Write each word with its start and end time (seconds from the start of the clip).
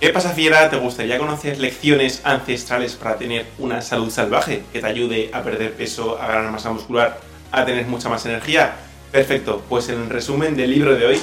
¿Qué 0.00 0.10
pasa 0.10 0.30
fiera? 0.30 0.70
¿Te 0.70 0.76
gustaría 0.76 1.18
conocer 1.18 1.58
lecciones 1.58 2.20
ancestrales 2.22 2.94
para 2.94 3.18
tener 3.18 3.46
una 3.58 3.82
salud 3.82 4.10
salvaje 4.10 4.62
que 4.72 4.80
te 4.80 4.86
ayude 4.86 5.28
a 5.32 5.42
perder 5.42 5.72
peso, 5.72 6.16
a 6.22 6.28
ganar 6.28 6.52
masa 6.52 6.70
muscular, 6.70 7.18
a 7.50 7.64
tener 7.64 7.84
mucha 7.86 8.08
más 8.08 8.24
energía? 8.24 8.76
Perfecto, 9.10 9.60
pues 9.68 9.88
en 9.88 10.08
resumen 10.08 10.56
del 10.56 10.70
libro 10.70 10.94
de 10.94 11.04
hoy, 11.04 11.20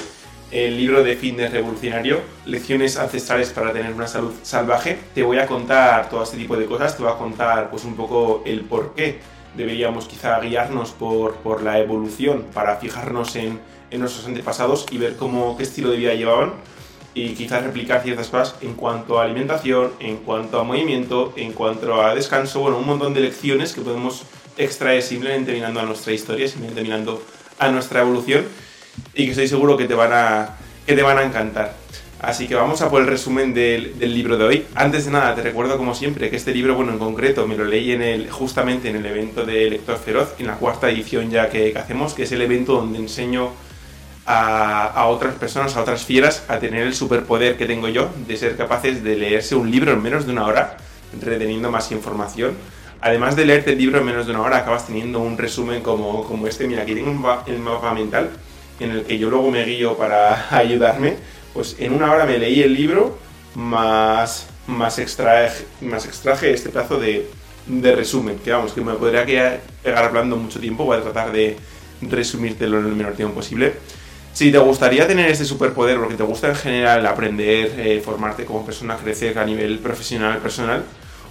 el 0.52 0.76
libro 0.76 1.06
de 1.06 1.16
fitness 1.16 1.54
revolucionario, 1.54 2.20
lecciones 2.46 2.98
ancestrales 2.98 3.52
para 3.52 3.72
tener 3.72 3.94
una 3.94 4.08
salud 4.08 4.34
salvaje, 4.44 5.00
te 5.14 5.24
voy 5.24 5.38
a 5.40 5.48
contar 5.48 6.10
todo 6.10 6.24
este 6.24 6.36
tipo 6.36 6.58
de 6.58 6.66
cosas, 6.66 6.98
te 6.98 7.04
voy 7.04 7.14
a 7.14 7.16
contar 7.16 7.70
pues 7.70 7.86
un 7.86 7.96
poco 7.96 8.44
el 8.46 8.66
por 8.66 8.94
qué 8.94 9.20
deberíamos 9.56 10.06
quizá 10.06 10.38
guiarnos 10.42 10.92
por, 10.92 11.36
por 11.36 11.64
la 11.64 11.80
evolución 11.80 12.44
para 12.54 12.76
fijarnos 12.76 13.38
en, 13.38 13.58
en 13.90 14.00
nuestros 14.02 14.28
antepasados 14.28 14.86
y 14.92 14.98
ver 14.98 15.16
cómo, 15.16 15.56
qué 15.56 15.64
estilo 15.64 15.92
de 15.92 15.98
vida 15.98 16.14
llevaban 16.14 16.75
y 17.16 17.30
quizás 17.30 17.64
replicar 17.64 18.04
ciertas 18.04 18.28
cosas 18.28 18.56
en 18.62 18.74
cuanto 18.74 19.20
a 19.20 19.24
alimentación, 19.24 19.94
en 20.00 20.18
cuanto 20.18 20.60
a 20.60 20.64
movimiento, 20.64 21.34
en 21.38 21.54
cuanto 21.54 22.04
a 22.04 22.14
descanso, 22.14 22.60
bueno, 22.60 22.78
un 22.78 22.86
montón 22.86 23.14
de 23.14 23.22
lecciones 23.22 23.74
que 23.74 23.82
podemos 23.82 24.24
extraer 24.58 25.02
simplemente 25.02 25.54
mirando 25.54 25.80
a 25.80 25.84
nuestra 25.84 26.12
historia, 26.12 26.48
simplemente 26.48 26.84
mirando 26.84 27.24
a 27.58 27.70
nuestra 27.70 28.02
evolución 28.02 28.46
y 29.14 29.26
que 29.26 29.32
estoy 29.32 29.48
seguro 29.48 29.78
que 29.78 29.86
te 29.86 29.94
van 29.94 30.12
a, 30.12 30.58
que 30.86 30.94
te 30.94 31.02
van 31.02 31.18
a 31.18 31.24
encantar. 31.24 31.74
Así 32.20 32.48
que 32.48 32.56
vamos 32.56 32.82
a 32.82 32.90
por 32.90 33.02
el 33.02 33.08
resumen 33.08 33.54
del, 33.54 33.98
del, 33.98 34.14
libro 34.14 34.38
de 34.38 34.44
hoy. 34.44 34.66
Antes 34.74 35.06
de 35.06 35.12
nada, 35.12 35.36
te 35.36 35.42
recuerdo 35.42 35.78
como 35.78 35.96
siempre 35.96 36.30
que 36.30 36.36
este 36.36 36.54
libro, 36.54 36.76
bueno, 36.76 36.92
en 36.92 37.00
concreto 37.00 37.48
me 37.48 37.56
lo 37.56 37.66
leí 37.66 37.92
en 37.92 38.02
el, 38.02 38.30
justamente 38.30 38.90
en 38.90 38.98
el 38.98 39.06
evento 39.06 39.46
de 39.46 39.70
Lector 39.70 39.98
Feroz, 40.00 40.34
en 40.40 40.48
la 40.48 40.56
cuarta 40.56 40.90
edición 40.90 41.30
ya 41.30 41.50
que, 41.50 41.72
que 41.72 41.80
hacemos, 41.80 42.14
que 42.14 42.24
es 42.24 42.32
el 42.32 42.42
evento 42.42 42.74
donde 42.74 43.00
enseño 43.00 43.52
a, 44.26 45.06
otras 45.08 45.36
personas, 45.36 45.76
a 45.76 45.82
otras 45.82 46.04
fieras, 46.04 46.44
a 46.48 46.60
tener 46.60 46.88
el 46.88 46.96
superpoder 46.96 47.58
que 47.58 47.66
tengo 47.66 47.88
yo 47.90 48.10
de 48.28 48.38
ser 48.38 48.58
capaces 48.58 49.04
de 49.04 49.16
leerse 49.16 49.56
un 49.56 49.70
libro 49.70 49.92
en 49.92 50.02
menos 50.02 50.26
de 50.26 50.32
una 50.32 50.46
hora, 50.46 50.78
reteniendo 51.22 51.72
más 51.72 51.92
información. 51.92 52.56
Además 53.02 53.36
de 53.36 53.46
leerte 53.46 53.74
el 53.74 53.78
libro 53.78 54.00
en 54.00 54.06
menos 54.06 54.26
de 54.26 54.32
una 54.32 54.42
hora, 54.42 54.58
acabas 54.58 54.88
teniendo 54.88 55.20
un 55.20 55.38
resumen 55.38 55.82
como, 55.82 56.24
como 56.24 56.48
este. 56.48 56.68
Mira, 56.68 56.84
aquí 56.84 56.96
tengo 56.96 57.44
el 57.46 57.60
mapa 57.60 57.94
mental 57.94 58.32
en 58.80 58.92
el 58.92 59.04
que 59.04 59.20
yo 59.20 59.30
luego 59.30 59.52
me 59.52 59.64
guío 59.64 59.96
para 59.96 60.48
ayudarme. 60.58 61.18
Pues 61.54 61.76
en 61.80 61.94
una 61.94 62.12
hora 62.12 62.26
me 62.26 62.38
leí 62.38 62.62
el 62.64 62.74
libro, 62.74 63.18
más, 63.54 64.48
más, 64.68 64.98
extraje, 64.98 65.66
más 65.82 66.06
extraje 66.06 66.52
este 66.52 66.70
plazo 66.70 66.98
de, 66.98 67.30
de 67.68 67.96
resumen. 67.96 68.40
Que 68.40 68.52
vamos, 68.52 68.74
que 68.74 68.82
me 68.82 68.94
podría 68.94 69.26
quedar 69.26 69.62
hablando 70.04 70.36
mucho 70.36 70.60
tiempo, 70.60 70.84
voy 70.84 70.98
a 70.98 71.02
tratar 71.02 71.32
de 71.32 71.58
resumírtelo 72.02 72.80
en 72.80 72.88
el 72.88 72.96
menor 72.96 73.14
tiempo 73.14 73.36
posible. 73.36 73.74
Si 74.36 74.52
te 74.52 74.58
gustaría 74.58 75.08
tener 75.08 75.32
este 75.32 75.46
superpoder, 75.46 75.98
porque 75.98 76.16
te 76.16 76.24
gusta 76.24 76.50
en 76.50 76.56
general 76.56 77.06
aprender, 77.06 77.72
eh, 77.78 78.02
formarte 78.04 78.44
como 78.44 78.66
persona, 78.66 78.98
crecer 78.98 79.40
a 79.40 79.46
nivel 79.46 79.80
profesional, 79.80 80.40
personal, 80.40 80.84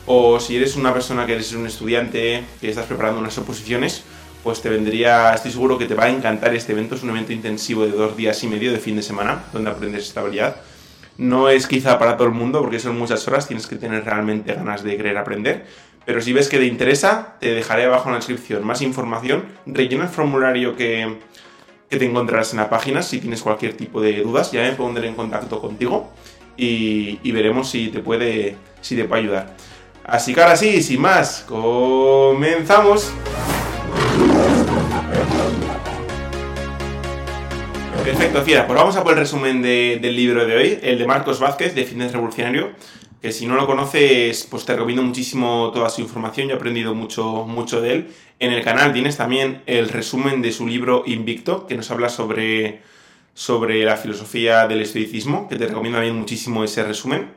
o 0.07 0.41
si 0.41 0.57
eres 0.57 0.75
una 0.75 0.91
persona 0.95 1.27
que 1.27 1.35
eres 1.35 1.53
un 1.53 1.67
estudiante, 1.67 2.43
que 2.63 2.71
estás 2.71 2.87
preparando 2.87 3.21
unas 3.21 3.37
oposiciones, 3.37 4.05
pues 4.43 4.63
te 4.63 4.71
vendría, 4.71 5.35
estoy 5.35 5.51
seguro 5.51 5.77
que 5.77 5.85
te 5.85 5.95
va 5.95 6.05
a 6.05 6.09
encantar 6.09 6.55
este 6.55 6.73
evento. 6.73 6.95
Es 6.95 7.03
un 7.03 7.11
evento 7.11 7.35
intensivo 7.35 7.85
de 7.85 7.91
dos 7.91 8.17
días 8.17 8.43
y 8.43 8.47
medio 8.47 8.73
de 8.73 8.79
fin 8.79 8.97
de 8.97 9.03
semana, 9.03 9.45
donde 9.53 9.69
aprendes 9.69 10.05
estabilidad. 10.05 10.57
No 11.19 11.51
es 11.51 11.67
quizá 11.67 11.99
para 11.99 12.17
todo 12.17 12.29
el 12.29 12.35
mundo, 12.35 12.63
porque 12.63 12.81
son 12.81 12.99
muchas 12.99 13.29
horas, 13.29 13.47
tienes 13.47 13.67
que 13.67 13.77
tener 13.77 14.03
realmente 14.07 14.55
ganas 14.55 14.83
de 14.83 14.97
querer 14.97 15.19
aprender. 15.19 15.67
Pero 16.07 16.23
si 16.23 16.33
ves 16.33 16.49
que 16.49 16.57
te 16.57 16.65
interesa, 16.65 17.37
te 17.39 17.53
dejaré 17.55 17.85
abajo 17.85 18.09
en 18.09 18.13
la 18.13 18.19
descripción 18.21 18.65
más 18.65 18.81
información. 18.81 19.45
Rellena 19.67 20.05
el 20.05 20.09
formulario 20.09 20.75
que, 20.75 21.19
que 21.89 21.99
te 21.99 22.05
encontrarás 22.05 22.53
en 22.53 22.59
la 22.59 22.71
página. 22.71 23.03
Si 23.03 23.19
tienes 23.19 23.43
cualquier 23.43 23.77
tipo 23.77 24.01
de 24.01 24.23
dudas, 24.23 24.53
ya 24.53 24.63
me 24.63 24.73
pondré 24.73 25.09
en 25.09 25.15
contacto 25.15 25.61
contigo 25.61 26.11
y, 26.57 27.31
veremos 27.33 27.71
si 27.71 27.89
te, 27.89 28.01
puede, 28.01 28.57
si 28.81 28.97
te 28.97 29.05
puede 29.05 29.23
ayudar. 29.23 29.57
Así 30.05 30.35
que 30.35 30.43
ahora 30.43 30.57
sí, 30.57 30.83
sin 30.83 31.01
más, 31.01 31.45
comenzamos. 31.49 33.13
Perfecto, 38.05 38.43
fiera. 38.43 38.67
Pues 38.67 38.79
vamos 38.79 38.97
a 38.97 39.03
por 39.03 39.15
el 39.15 39.19
resumen 39.21 39.63
de, 39.63 39.99
del 40.01 40.15
libro 40.15 40.45
de 40.45 40.57
hoy, 40.57 40.79
el 40.83 40.99
de 40.99 41.07
Marcos 41.07 41.41
Vázquez, 41.41 41.75
de 41.75 41.85
Fitness 41.85 42.13
Revolucionario, 42.13 42.73
que 43.23 43.33
si 43.33 43.47
no 43.47 43.55
lo 43.55 43.67
conoces, 43.67 44.47
pues 44.51 44.67
te 44.67 44.75
recomiendo 44.75 45.03
muchísimo 45.03 45.71
toda 45.73 45.89
su 45.89 46.03
información, 46.03 46.49
yo 46.49 46.55
he 46.55 46.57
aprendido 46.57 46.95
mucho, 46.95 47.47
mucho 47.47 47.81
de 47.81 47.93
él. 47.93 48.15
En 48.39 48.53
el 48.53 48.63
canal 48.63 48.93
tienes 48.93 49.17
también 49.17 49.63
el 49.67 49.89
resumen 49.89 50.43
de 50.43 50.53
su 50.53 50.67
libro 50.67 51.05
Invicto, 51.07 51.67
que 51.67 51.77
nos 51.77 51.91
habla 51.91 52.09
sobre, 52.09 52.83
sobre 53.33 53.85
la 53.85 53.97
filosofía 53.97 54.67
del 54.67 54.83
estoicismo, 54.83 55.49
que 55.49 55.57
te 55.57 55.67
recomiendo 55.67 55.99
también 55.99 56.17
muchísimo 56.17 56.65
ese 56.65 56.85
resumen. 56.85 57.33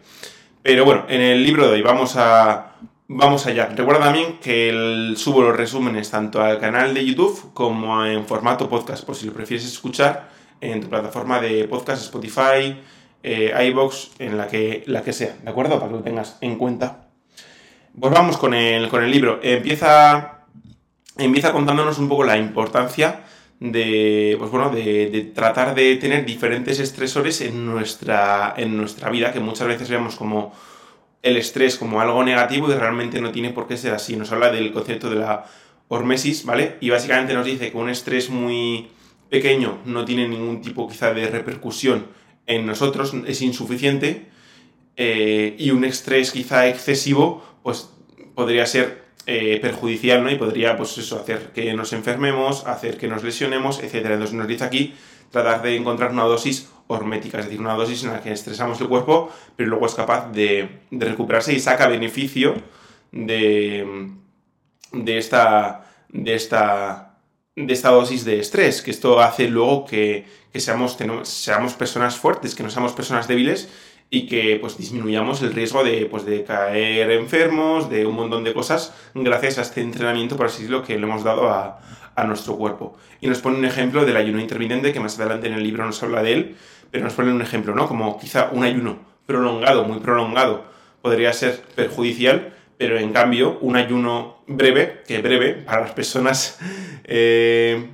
Pero 0.63 0.85
bueno, 0.85 1.05
en 1.07 1.21
el 1.21 1.43
libro 1.43 1.67
de 1.67 1.73
hoy 1.73 1.81
vamos 1.81 2.15
a, 2.17 2.73
vamos 3.07 3.45
allá. 3.45 3.67
Recuerda 3.75 4.05
también 4.05 4.39
que 4.39 5.13
subo 5.15 5.41
los 5.41 5.55
resúmenes 5.55 6.09
tanto 6.09 6.41
al 6.41 6.59
canal 6.59 6.93
de 6.93 7.05
YouTube 7.05 7.53
como 7.53 8.05
en 8.05 8.25
formato 8.25 8.69
podcast, 8.69 9.05
por 9.05 9.15
si 9.15 9.27
lo 9.27 9.33
prefieres 9.33 9.65
escuchar 9.65 10.29
en 10.59 10.81
tu 10.81 10.89
plataforma 10.89 11.39
de 11.39 11.67
podcast, 11.67 12.03
Spotify, 12.03 12.81
eh, 13.23 13.67
iBox, 13.69 14.11
en 14.19 14.37
la 14.37 14.47
que, 14.47 14.83
la 14.87 15.03
que 15.03 15.13
sea, 15.13 15.37
¿de 15.41 15.49
acuerdo? 15.49 15.79
Para 15.79 15.89
que 15.89 15.97
lo 15.97 16.03
tengas 16.03 16.37
en 16.41 16.57
cuenta. 16.57 17.07
Pues 17.99 18.13
vamos 18.13 18.37
con 18.37 18.53
el, 18.53 18.89
con 18.89 19.03
el 19.03 19.11
libro. 19.11 19.39
Empieza, 19.41 20.36
empieza 21.17 21.51
contándonos 21.51 21.99
un 21.99 22.09
poco 22.09 22.23
la 22.23 22.37
importancia 22.37 23.23
de, 23.59 24.35
pues 24.37 24.51
bueno, 24.51 24.69
de, 24.69 25.31
tratar 25.33 25.75
de 25.75 25.95
tener 25.95 26.25
diferentes 26.25 26.79
estresores 26.79 27.41
en 27.41 27.65
nuestra, 27.65 28.53
en 28.57 28.77
nuestra 28.77 29.09
vida, 29.09 29.33
que 29.33 29.39
muchas 29.39 29.67
veces 29.67 29.89
vemos 29.89 30.15
como 30.15 30.53
el 31.23 31.37
estrés 31.37 31.77
como 31.77 31.99
algo 31.99 32.23
negativo 32.23 32.71
y 32.71 32.75
realmente 32.75 33.19
no 33.19 33.31
tiene 33.31 33.49
por 33.49 33.67
qué 33.67 33.77
ser 33.77 33.93
así. 33.93 34.15
Nos 34.15 34.31
habla 34.31 34.51
del 34.51 34.71
concepto 34.71 35.09
de 35.09 35.17
la 35.17 35.45
hormesis, 35.87 36.45
¿vale? 36.45 36.77
Y 36.79 36.89
básicamente 36.89 37.33
nos 37.33 37.45
dice 37.45 37.71
que 37.71 37.77
un 37.77 37.89
estrés 37.89 38.29
muy 38.29 38.89
pequeño 39.29 39.79
no 39.85 40.05
tiene 40.05 40.27
ningún 40.27 40.61
tipo 40.61 40.87
quizá 40.87 41.13
de 41.13 41.27
repercusión 41.27 42.05
en 42.47 42.65
nosotros 42.65 43.13
es 43.27 43.41
insuficiente 43.41 44.27
eh, 44.95 45.55
y 45.59 45.71
un 45.71 45.83
estrés 45.83 46.31
quizá 46.31 46.67
excesivo 46.67 47.43
pues 47.61 47.89
podría 48.33 48.65
ser 48.65 49.06
eh, 49.29 49.59
perjudicial 49.61 50.23
¿no? 50.23 50.31
y 50.31 50.35
podría 50.35 50.77
pues 50.77 50.97
eso 50.97 51.19
hacer 51.19 51.51
que 51.53 51.73
nos 51.73 51.91
enfermemos, 51.91 52.65
hacer 52.65 52.97
que 52.97 53.09
nos 53.09 53.25
lesionemos, 53.25 53.83
etc. 53.83 53.95
Entonces 53.95 54.33
nos 54.33 54.47
dice 54.47 54.63
aquí 54.63 54.95
tratar 55.31 55.61
de 55.61 55.75
encontrar 55.75 56.11
una 56.11 56.23
dosis 56.23 56.69
hormética, 56.87 57.39
es 57.39 57.45
decir, 57.47 57.59
una 57.59 57.73
dosis 57.73 58.05
en 58.05 58.13
la 58.13 58.21
que 58.21 58.31
estresamos 58.31 58.79
el 58.79 58.87
cuerpo, 58.87 59.29
pero 59.57 59.69
luego 59.69 59.85
es 59.85 59.95
capaz 59.95 60.31
de, 60.31 60.79
recuperarse 60.91 61.53
y 61.53 61.59
saca 61.59 61.89
beneficio 61.89 62.55
de, 63.11 64.11
de 64.93 65.17
esta, 65.17 65.85
de 66.07 66.33
esta 66.33 67.03
de 67.57 67.73
esta 67.73 67.89
dosis 67.89 68.23
de 68.23 68.39
estrés, 68.39 68.81
que 68.81 68.91
esto 68.91 69.19
hace 69.19 69.49
luego 69.49 69.83
que, 69.83 70.25
que 70.53 70.59
seamos, 70.61 70.95
seamos 71.23 71.73
personas 71.73 72.15
fuertes, 72.15 72.55
que 72.55 72.63
no 72.63 72.69
seamos 72.69 72.93
personas 72.93 73.27
débiles 73.27 73.67
y 74.09 74.27
que 74.27 74.57
pues 74.59 74.77
disminuyamos 74.77 75.41
el 75.41 75.53
riesgo 75.53 75.83
de, 75.83 76.05
pues, 76.05 76.25
de 76.25 76.43
caer 76.43 77.11
enfermos, 77.11 77.89
de 77.89 78.05
un 78.05 78.15
montón 78.15 78.43
de 78.43 78.53
cosas, 78.53 78.93
gracias 79.13 79.57
a 79.57 79.61
este 79.61 79.81
entrenamiento, 79.81 80.37
por 80.37 80.45
así 80.45 80.63
decirlo, 80.63 80.83
que 80.83 80.97
le 80.97 81.03
hemos 81.03 81.23
dado 81.23 81.49
a, 81.49 81.79
a 82.15 82.23
nuestro 82.23 82.55
cuerpo. 82.55 82.97
Y 83.21 83.27
nos 83.27 83.39
pone 83.39 83.57
un 83.57 83.65
ejemplo 83.65 84.05
del 84.05 84.17
ayuno 84.17 84.39
intermitente, 84.39 84.93
que 84.93 84.99
más 84.99 85.19
adelante 85.19 85.47
en 85.47 85.53
el 85.53 85.63
libro 85.63 85.85
nos 85.85 86.01
habla 86.03 86.23
de 86.23 86.33
él, 86.33 86.55
pero 86.89 87.03
nos 87.03 87.13
pone 87.13 87.31
un 87.31 87.41
ejemplo, 87.41 87.75
¿no? 87.75 87.87
Como 87.87 88.17
quizá 88.19 88.49
un 88.51 88.63
ayuno 88.63 88.99
prolongado, 89.25 89.83
muy 89.83 89.99
prolongado, 89.99 90.65
podría 91.01 91.33
ser 91.33 91.61
perjudicial, 91.75 92.53
pero 92.77 92.97
en 92.97 93.11
cambio 93.11 93.57
un 93.61 93.75
ayuno 93.75 94.37
breve, 94.47 95.03
que 95.07 95.21
breve 95.21 95.53
para 95.53 95.81
las 95.81 95.91
personas 95.91 96.59
eh, 97.03 97.87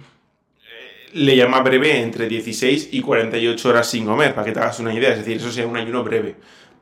le 1.13 1.35
llama 1.35 1.61
breve 1.61 2.01
entre 2.01 2.27
16 2.27 2.89
y 2.91 3.01
48 3.01 3.69
horas 3.69 3.89
sin 3.89 4.05
comer, 4.05 4.33
para 4.33 4.45
que 4.45 4.51
te 4.51 4.59
hagas 4.59 4.79
una 4.79 4.93
idea, 4.93 5.11
es 5.11 5.19
decir, 5.19 5.37
eso 5.37 5.51
sea 5.51 5.67
un 5.67 5.77
ayuno 5.77 6.03
breve, 6.03 6.35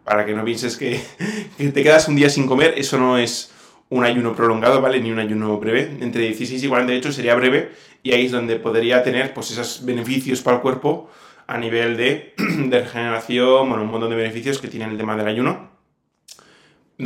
para 0.03 0.25
que 0.25 0.33
no 0.33 0.43
pienses 0.43 0.77
que, 0.77 1.01
te 1.57 1.83
quedas 1.83 2.07
un 2.07 2.15
día 2.15 2.29
sin 2.29 2.47
comer, 2.47 2.73
eso 2.77 2.97
no 2.97 3.17
es 3.17 3.51
un 3.89 4.05
ayuno 4.05 4.33
prolongado, 4.35 4.81
¿vale? 4.81 5.01
Ni 5.01 5.11
un 5.11 5.19
ayuno 5.19 5.57
breve, 5.57 5.97
entre 5.99 6.21
16 6.21 6.63
y 6.63 6.67
48 6.67 7.11
sería 7.11 7.35
breve 7.35 7.71
y 8.03 8.13
ahí 8.13 8.25
es 8.25 8.31
donde 8.31 8.55
podría 8.55 9.03
tener 9.03 9.33
pues 9.33 9.51
esos 9.51 9.85
beneficios 9.85 10.41
para 10.41 10.57
el 10.57 10.61
cuerpo 10.61 11.09
a 11.47 11.57
nivel 11.57 11.97
de, 11.97 12.33
regeneración, 12.37 13.67
bueno, 13.67 13.83
un 13.83 13.91
montón 13.91 14.09
de 14.09 14.15
beneficios 14.15 14.59
que 14.59 14.69
tiene 14.69 14.85
el 14.85 14.97
tema 14.97 15.17
del 15.17 15.27
ayuno. 15.27 15.69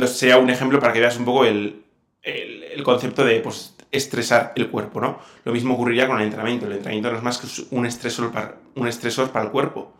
Sea 0.06 0.38
un 0.38 0.50
ejemplo 0.50 0.78
para 0.78 0.92
que 0.92 1.00
veas 1.00 1.18
un 1.18 1.24
poco 1.24 1.44
el, 1.44 1.82
el, 2.22 2.82
concepto 2.82 3.24
de 3.24 3.40
pues, 3.40 3.75
estresar 3.96 4.52
el 4.56 4.70
cuerpo, 4.70 5.00
¿no? 5.00 5.18
Lo 5.44 5.52
mismo 5.52 5.74
ocurriría 5.74 6.06
con 6.06 6.18
el 6.18 6.24
entrenamiento. 6.24 6.66
El 6.66 6.72
entrenamiento 6.72 7.10
no 7.10 7.16
es 7.18 7.22
más 7.22 7.38
que 7.38 7.46
un 7.74 7.86
estresor 7.86 8.32
para, 8.32 8.56
un 8.74 8.88
estresor 8.88 9.30
para 9.30 9.46
el 9.46 9.50
cuerpo, 9.50 9.92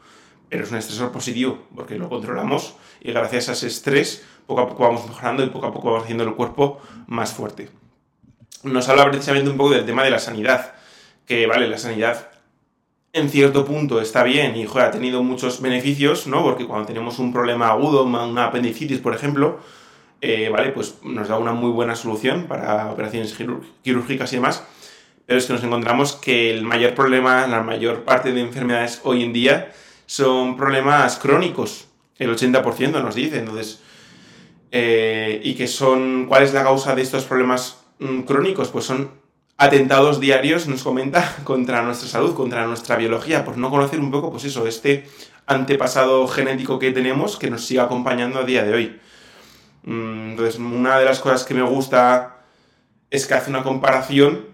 pero 0.49 0.65
es 0.65 0.71
un 0.71 0.79
estresor 0.79 1.13
positivo, 1.13 1.67
porque 1.75 1.99
lo 1.99 2.09
controlamos 2.09 2.77
y 3.01 3.13
gracias 3.13 3.49
a 3.49 3.53
ese 3.53 3.67
estrés 3.67 4.25
poco 4.47 4.61
a 4.61 4.69
poco 4.69 4.85
vamos 4.85 5.07
mejorando 5.07 5.43
y 5.43 5.51
poco 5.51 5.67
a 5.67 5.73
poco 5.73 5.89
vamos 5.89 6.05
haciendo 6.05 6.25
el 6.25 6.35
cuerpo 6.35 6.81
más 7.07 7.33
fuerte. 7.33 7.69
Nos 8.63 8.89
habla 8.89 9.09
precisamente 9.11 9.51
un 9.51 9.57
poco 9.57 9.71
del 9.71 9.85
tema 9.85 10.05
de 10.05 10.11
la 10.11 10.19
sanidad, 10.19 10.75
que 11.27 11.47
vale, 11.47 11.69
la 11.69 11.79
sanidad 11.79 12.31
en 13.13 13.31
cierto 13.31 13.65
punto 13.65 14.01
está 14.01 14.23
bien 14.23 14.57
y 14.57 14.67
ha 14.67 14.91
tenido 14.91 15.23
muchos 15.23 15.61
beneficios, 15.63 16.27
¿no? 16.27 16.43
Porque 16.43 16.67
cuando 16.67 16.87
tenemos 16.87 17.19
un 17.19 17.33
problema 17.33 17.69
agudo, 17.69 18.05
una 18.05 18.45
apendicitis, 18.45 18.99
por 18.99 19.15
ejemplo, 19.15 19.61
eh, 20.21 20.49
¿vale? 20.51 20.71
Pues 20.73 20.99
nos 21.03 21.29
da 21.29 21.39
una 21.39 21.53
muy 21.53 21.71
buena 21.71 21.95
solución 21.95 22.47
para 22.47 22.91
operaciones 22.91 23.37
quirúrgicas 23.83 24.33
y 24.33 24.37
demás. 24.37 24.65
Pero 25.27 25.39
es 25.39 25.47
que 25.47 25.53
nos 25.53 25.65
encontramos 25.65 26.15
que 26.15 26.53
el 26.55 26.63
mayor 26.63 26.95
problema, 26.95 27.47
la 27.47 27.63
mayor 27.63 28.05
parte 28.05 28.33
de 28.33 28.41
enfermedades 28.41 29.01
hoy 29.03 29.25
en 29.25 29.33
día 29.33 29.73
son 30.07 30.57
problemas 30.57 31.17
crónicos. 31.17 31.89
El 32.17 32.31
80% 32.31 33.03
nos 33.03 33.15
dice. 33.15 33.39
Entonces, 33.39 33.83
eh, 34.71 35.41
¿y 35.43 35.55
que 35.55 35.67
son, 35.67 36.27
cuál 36.27 36.45
es 36.45 36.55
la 36.55 36.63
causa 36.63 36.95
de 36.95 37.03
estos 37.03 37.25
problemas 37.25 37.79
mm, 37.99 38.21
crónicos? 38.21 38.69
Pues 38.69 38.85
son 38.85 39.11
atentados 39.59 40.21
diarios, 40.21 40.69
nos 40.69 40.83
comenta, 40.83 41.37
contra 41.45 41.83
nuestra 41.83 42.09
salud, 42.09 42.35
contra 42.35 42.67
nuestra 42.67 42.97
biología, 42.97 43.45
por 43.45 43.59
no 43.59 43.71
conocer 43.71 43.99
un 44.01 44.11
poco, 44.11 44.31
pues 44.31 44.45
eso, 44.45 44.67
este 44.67 45.07
antepasado 45.47 46.27
genético 46.29 46.79
que 46.79 46.91
tenemos 46.93 47.37
que 47.37 47.51
nos 47.51 47.65
sigue 47.65 47.81
acompañando 47.81 48.41
a 48.41 48.45
día 48.45 48.65
de 48.65 48.75
hoy. 48.75 49.01
Mm, 49.87 50.31
entonces, 50.33 50.59
una 50.59 50.99
de 50.99 51.07
las 51.07 51.21
cosas 51.21 51.45
que 51.45 51.55
me 51.55 51.63
gusta 51.63 52.37
es 53.11 53.27
que 53.27 53.35
hace 53.35 53.51
una 53.51 53.63
comparación 53.63 54.47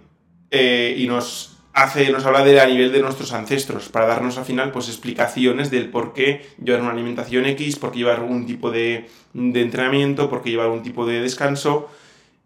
eh, 0.51 0.95
y 0.97 1.09
nos 1.09 1.59
hace, 1.73 2.13
nos 2.13 2.25
habla 2.25 2.45
de 2.45 2.61
a 2.61 2.67
nivel 2.67 2.93
de 2.93 3.01
nuestros 3.01 3.33
ancestros, 3.33 3.89
para 3.89 4.07
darnos 4.07 4.39
al 4.39 4.45
final 4.45 4.71
pues 4.71 4.89
explicaciones 4.89 5.71
del 5.71 5.89
por 5.89 6.13
qué 6.13 6.47
llevar 6.63 6.83
una 6.83 6.93
alimentación 6.93 7.47
X, 7.47 7.77
por 7.77 7.93
qué 7.93 8.01
llevar 8.01 8.21
algún 8.21 8.47
tipo 8.47 8.71
de, 8.71 9.09
de 9.33 9.61
entrenamiento, 9.63 10.29
por 10.31 10.43
qué 10.43 10.51
llevar 10.51 10.67
algún 10.67 10.83
tipo 10.83 11.07
de 11.07 11.21
descanso, 11.21 11.89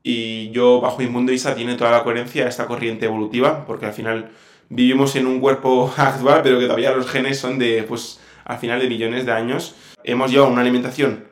y 0.09 0.53
yo, 0.53 0.81
bajo 0.81 0.99
mi 0.99 1.07
punto 1.09 1.31
de 1.31 1.33
vista, 1.33 1.57
tiene 1.57 1.75
toda 1.75 1.91
la 1.91 2.05
coherencia 2.05 2.47
esta 2.47 2.69
corriente 2.69 3.07
evolutiva, 3.07 3.67
porque 3.67 3.87
al 3.87 3.93
final 3.93 4.31
vivimos 4.69 5.17
en 5.17 5.27
un 5.27 5.41
cuerpo 5.41 5.93
actual, 5.97 6.43
pero 6.45 6.61
que 6.61 6.67
todavía 6.67 6.93
los 6.93 7.09
genes 7.11 7.41
son 7.41 7.59
de, 7.59 7.83
pues, 7.83 8.21
al 8.45 8.59
final 8.59 8.79
de 8.79 8.89
millones 8.89 9.27
de 9.27 9.33
años. 9.33 9.75
Hemos 10.05 10.31
llevado 10.31 10.53
una 10.53 10.61
alimentación 10.61 11.25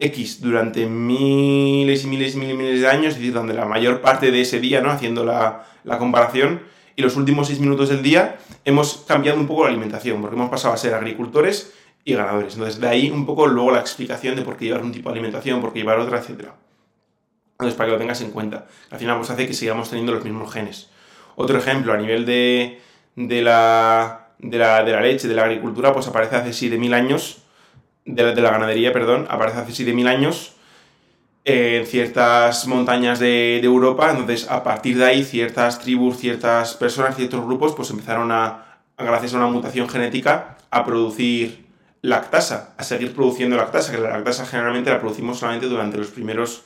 X 0.00 0.40
durante 0.40 0.86
miles 0.86 2.04
y 2.04 2.06
miles 2.06 2.34
y 2.34 2.38
miles, 2.38 2.80
de 2.80 2.88
años, 2.88 3.14
es 3.14 3.18
decir, 3.18 3.32
donde 3.32 3.54
la 3.54 3.64
mayor 3.64 4.00
parte 4.00 4.30
de 4.30 4.40
ese 4.40 4.60
día, 4.60 4.80
¿no? 4.80 4.90
Haciendo 4.90 5.24
la, 5.24 5.66
la 5.84 5.98
comparación, 5.98 6.62
y 6.96 7.02
los 7.02 7.16
últimos 7.16 7.48
seis 7.48 7.60
minutos 7.60 7.90
del 7.90 8.02
día 8.02 8.38
hemos 8.64 9.04
cambiado 9.06 9.38
un 9.38 9.46
poco 9.46 9.64
la 9.64 9.70
alimentación, 9.70 10.20
porque 10.20 10.36
hemos 10.36 10.50
pasado 10.50 10.74
a 10.74 10.76
ser 10.76 10.94
agricultores 10.94 11.74
y 12.04 12.14
ganadores. 12.14 12.54
Entonces, 12.54 12.80
de 12.80 12.88
ahí 12.88 13.10
un 13.10 13.26
poco 13.26 13.46
luego 13.46 13.70
la 13.70 13.80
explicación 13.80 14.34
de 14.34 14.42
por 14.42 14.56
qué 14.56 14.66
llevar 14.66 14.82
un 14.82 14.92
tipo 14.92 15.10
de 15.10 15.14
alimentación, 15.14 15.60
por 15.60 15.72
qué 15.72 15.80
llevar 15.80 15.98
otra, 15.98 16.18
etcétera. 16.18 16.54
Entonces, 17.52 17.76
para 17.76 17.88
que 17.88 17.92
lo 17.92 17.98
tengas 17.98 18.20
en 18.20 18.30
cuenta. 18.30 18.66
Al 18.90 18.98
final, 18.98 19.18
pues 19.18 19.30
hace 19.30 19.46
que 19.46 19.54
sigamos 19.54 19.90
teniendo 19.90 20.12
los 20.12 20.24
mismos 20.24 20.52
genes. 20.52 20.90
Otro 21.36 21.58
ejemplo, 21.58 21.92
a 21.92 21.96
nivel 21.96 22.24
de, 22.24 22.80
de, 23.14 23.42
la, 23.42 24.28
de, 24.38 24.58
la, 24.58 24.84
de 24.84 24.92
la 24.92 25.00
leche, 25.00 25.28
de 25.28 25.34
la 25.34 25.44
agricultura, 25.44 25.92
pues 25.92 26.06
aparece 26.06 26.36
hace 26.36 26.50
7.000 26.50 26.94
años, 26.94 27.42
de 28.06 28.22
la, 28.22 28.32
de 28.32 28.40
la, 28.40 28.50
ganadería, 28.50 28.92
perdón, 28.92 29.26
aparece 29.28 29.58
hace 29.58 29.84
7.000 29.84 30.08
años 30.08 30.52
en 31.44 31.86
ciertas 31.86 32.66
montañas 32.66 33.18
de, 33.18 33.58
de, 33.60 33.66
Europa. 33.66 34.10
Entonces, 34.10 34.48
a 34.50 34.62
partir 34.64 34.96
de 34.98 35.04
ahí, 35.04 35.24
ciertas 35.24 35.78
tribus, 35.78 36.18
ciertas 36.18 36.74
personas, 36.74 37.16
ciertos 37.16 37.44
grupos, 37.44 37.74
pues 37.74 37.90
empezaron 37.90 38.32
a, 38.32 38.78
gracias 38.98 39.34
a 39.34 39.36
una 39.36 39.46
mutación 39.48 39.88
genética, 39.88 40.56
a 40.70 40.84
producir 40.84 41.66
lactasa, 42.02 42.74
a 42.78 42.84
seguir 42.84 43.14
produciendo 43.14 43.56
lactasa, 43.56 43.92
que 43.92 43.98
la 43.98 44.10
lactasa 44.10 44.46
generalmente 44.46 44.90
la 44.90 45.00
producimos 45.00 45.38
solamente 45.38 45.66
durante 45.66 45.98
los 45.98 46.08
primeros 46.08 46.62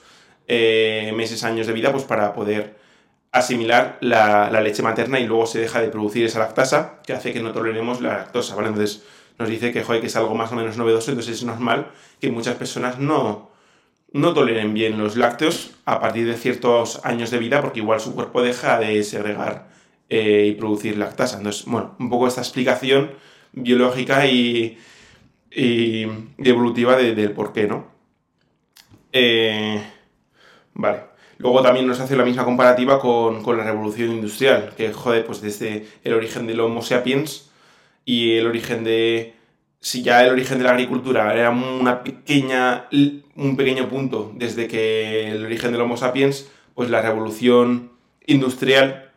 eh, 0.47 1.13
meses, 1.17 1.45
años 1.45 1.67
de 1.67 1.73
vida, 1.73 1.93
pues 1.93 2.05
para 2.05 2.33
poder 2.33 2.79
asimilar 3.33 3.99
la, 4.01 4.51
leche 4.61 4.83
materna 4.83 5.21
y 5.21 5.27
luego 5.27 5.47
se 5.47 5.61
deja 5.61 5.81
de 5.81 5.89
producir 5.89 6.25
esa 6.25 6.41
lactasa 6.41 7.01
que 7.05 7.13
hace 7.13 7.33
que 7.33 7.41
no 7.41 7.53
toleremos 7.53 8.01
la 8.01 8.19
lactosa, 8.19 8.55
¿vale? 8.55 8.69
Entonces 8.69 9.05
nos 9.41 9.49
dice 9.49 9.73
que, 9.73 9.83
joder, 9.83 10.01
que 10.01 10.07
es 10.07 10.17
algo 10.17 10.35
más 10.35 10.53
o 10.53 10.55
menos 10.55 10.77
novedoso, 10.77 11.11
entonces 11.11 11.39
es 11.39 11.45
normal 11.45 11.91
que 12.21 12.31
muchas 12.31 12.57
personas 12.57 12.99
no, 12.99 13.51
no 14.13 14.35
toleren 14.35 14.75
bien 14.75 14.99
los 14.99 15.17
lácteos 15.17 15.73
a 15.87 16.01
partir 16.01 16.27
de 16.27 16.37
ciertos 16.37 17.01
años 17.05 17.31
de 17.31 17.39
vida 17.39 17.61
porque 17.61 17.81
igual 17.81 18.01
su 18.01 18.15
cuerpo 18.15 18.43
deja 18.43 18.79
de 18.79 19.03
segregar 19.03 19.69
eh, 20.09 20.47
y 20.49 20.53
producir 20.53 20.97
lactasa. 20.97 21.39
Entonces, 21.39 21.65
bueno, 21.65 21.97
un 21.99 22.11
poco 22.11 22.29
esta 22.29 22.43
explicación 22.43 23.11
biológica 23.53 24.27
y, 24.27 24.79
evolutiva 25.51 26.97
del 26.97 27.33
por 27.33 27.53
qué, 27.53 27.67
¿no? 27.67 27.87
Eh, 29.13 29.83
Vale. 30.75 31.11
Luego 31.39 31.63
también 31.63 31.87
nos 31.87 32.01
hace 32.01 32.17
la 32.17 32.25
misma 32.25 32.45
comparativa 32.45 32.99
con, 33.01 33.43
la 33.57 33.65
revolución 33.65 34.13
industrial, 34.13 34.73
que 34.77 34.93
joder, 34.93 35.25
pues 35.25 35.41
desde 35.41 35.87
el 36.05 36.13
origen 36.15 36.47
del 36.47 36.61
Homo 36.61 36.83
sapiens 36.83 37.50
y 38.05 38.37
el 38.37 38.47
origen 38.47 38.85
de. 38.85 39.35
Si 39.83 40.03
ya 40.03 40.23
el 40.25 40.33
origen 40.33 40.59
de 40.59 40.65
la 40.65 40.73
agricultura 40.73 41.33
era 41.33 41.51
una 41.51 42.03
pequeña, 42.03 42.87
un 43.35 43.57
pequeño 43.57 43.89
punto 43.89 44.31
desde 44.35 44.69
que 44.69 45.31
el 45.31 45.45
origen 45.47 45.73
del 45.73 45.81
Homo 45.81 45.97
sapiens, 45.97 46.51
pues 46.75 46.91
la 46.91 47.01
revolución 47.01 47.93
industrial 48.27 49.13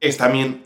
es 0.00 0.16
también. 0.16 0.64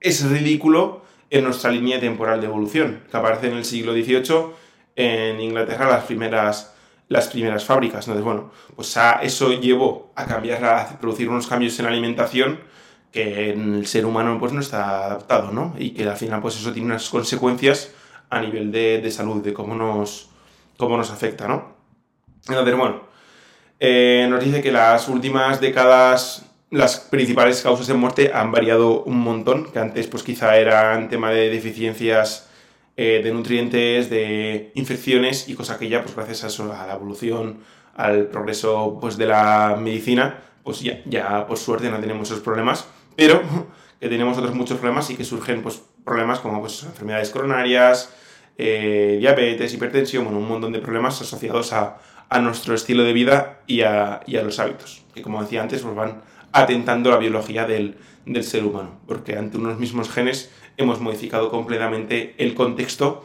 es 0.00 0.28
ridículo 0.28 1.02
en 1.30 1.44
nuestra 1.44 1.70
línea 1.70 2.00
temporal 2.00 2.40
de 2.40 2.48
evolución, 2.48 3.04
que 3.10 3.16
aparece 3.16 3.48
en 3.48 3.56
el 3.56 3.64
siglo 3.64 3.92
XVIII 3.94 4.52
en 4.96 5.40
Inglaterra 5.40 5.88
las 5.88 6.04
primeras 6.04 6.74
las 7.10 7.26
primeras 7.28 7.64
fábricas. 7.64 8.06
Entonces, 8.06 8.24
bueno, 8.24 8.52
pues 8.76 8.96
eso 9.22 9.52
llevó 9.60 10.12
a 10.14 10.26
cambiar, 10.26 10.64
a 10.64 11.00
producir 11.00 11.28
unos 11.28 11.48
cambios 11.48 11.76
en 11.78 11.86
la 11.86 11.90
alimentación 11.90 12.60
que 13.12 13.50
el 13.50 13.86
ser 13.86 14.06
humano 14.06 14.38
pues 14.38 14.52
no 14.52 14.60
está 14.60 15.06
adaptado, 15.06 15.50
¿no? 15.52 15.74
Y 15.78 15.90
que 15.90 16.08
al 16.08 16.16
final 16.16 16.40
pues 16.40 16.56
eso 16.56 16.72
tiene 16.72 16.86
unas 16.86 17.08
consecuencias 17.08 17.92
a 18.28 18.40
nivel 18.40 18.70
de, 18.70 19.10
salud, 19.10 19.42
de 19.42 19.52
cómo 19.52 19.74
nos, 19.74 20.28
cómo 20.76 20.96
nos 20.96 21.10
afecta, 21.10 21.48
¿no? 21.48 21.74
Entonces, 22.48 22.76
bueno, 22.76 23.02
eh, 23.80 24.26
nos 24.30 24.44
dice 24.44 24.62
que 24.62 24.72
las 24.72 25.08
últimas 25.08 25.60
décadas 25.60 26.46
las 26.70 27.00
principales 27.00 27.62
causas 27.62 27.88
de 27.88 27.94
muerte 27.94 28.30
han 28.32 28.52
variado 28.52 29.02
un 29.02 29.18
montón, 29.18 29.70
que 29.72 29.78
antes 29.78 30.06
pues 30.06 30.22
quizá 30.22 30.56
eran 30.56 31.08
tema 31.08 31.30
de 31.30 31.50
deficiencias 31.50 32.48
eh, 32.96 33.20
de 33.24 33.32
nutrientes, 33.32 34.08
de 34.08 34.70
infecciones 34.74 35.48
y 35.48 35.54
cosa 35.54 35.78
que 35.78 35.88
ya, 35.88 36.02
pues 36.02 36.14
gracias 36.14 36.44
a 36.44 36.46
eso, 36.46 36.72
a 36.72 36.86
la 36.86 36.94
evolución, 36.94 37.58
al 37.96 38.26
progreso 38.26 38.98
pues, 39.00 39.16
de 39.16 39.26
la 39.26 39.76
medicina, 39.80 40.38
pues 40.62 40.80
ya, 40.80 41.00
ya 41.06 41.46
por 41.46 41.58
suerte 41.58 41.90
no 41.90 41.98
tenemos 41.98 42.30
esos 42.30 42.42
problemas, 42.42 42.86
pero 43.20 43.42
que 44.00 44.08
tenemos 44.08 44.38
otros 44.38 44.54
muchos 44.54 44.78
problemas 44.78 45.10
y 45.10 45.14
que 45.14 45.24
surgen 45.24 45.60
pues, 45.60 45.82
problemas 46.06 46.38
como 46.38 46.58
pues, 46.58 46.84
enfermedades 46.84 47.28
coronarias, 47.28 48.14
eh, 48.56 49.18
diabetes, 49.20 49.74
hipertensión, 49.74 50.24
bueno, 50.24 50.38
un 50.38 50.48
montón 50.48 50.72
de 50.72 50.78
problemas 50.78 51.20
asociados 51.20 51.74
a, 51.74 51.98
a 52.30 52.38
nuestro 52.38 52.74
estilo 52.74 53.04
de 53.04 53.12
vida 53.12 53.60
y 53.66 53.82
a, 53.82 54.14
a, 54.14 54.42
los 54.42 54.58
hábitos, 54.58 55.02
que 55.12 55.20
como 55.20 55.42
decía 55.42 55.60
antes, 55.60 55.82
pues 55.82 55.94
van 55.94 56.22
atentando 56.52 57.10
la 57.10 57.18
biología 57.18 57.66
del, 57.66 57.98
del 58.24 58.42
ser 58.42 58.64
humano, 58.64 58.98
porque 59.06 59.36
ante 59.36 59.58
unos 59.58 59.78
mismos 59.78 60.08
genes 60.08 60.50
hemos 60.78 60.98
modificado 60.98 61.50
completamente 61.50 62.34
el 62.38 62.54
contexto 62.54 63.22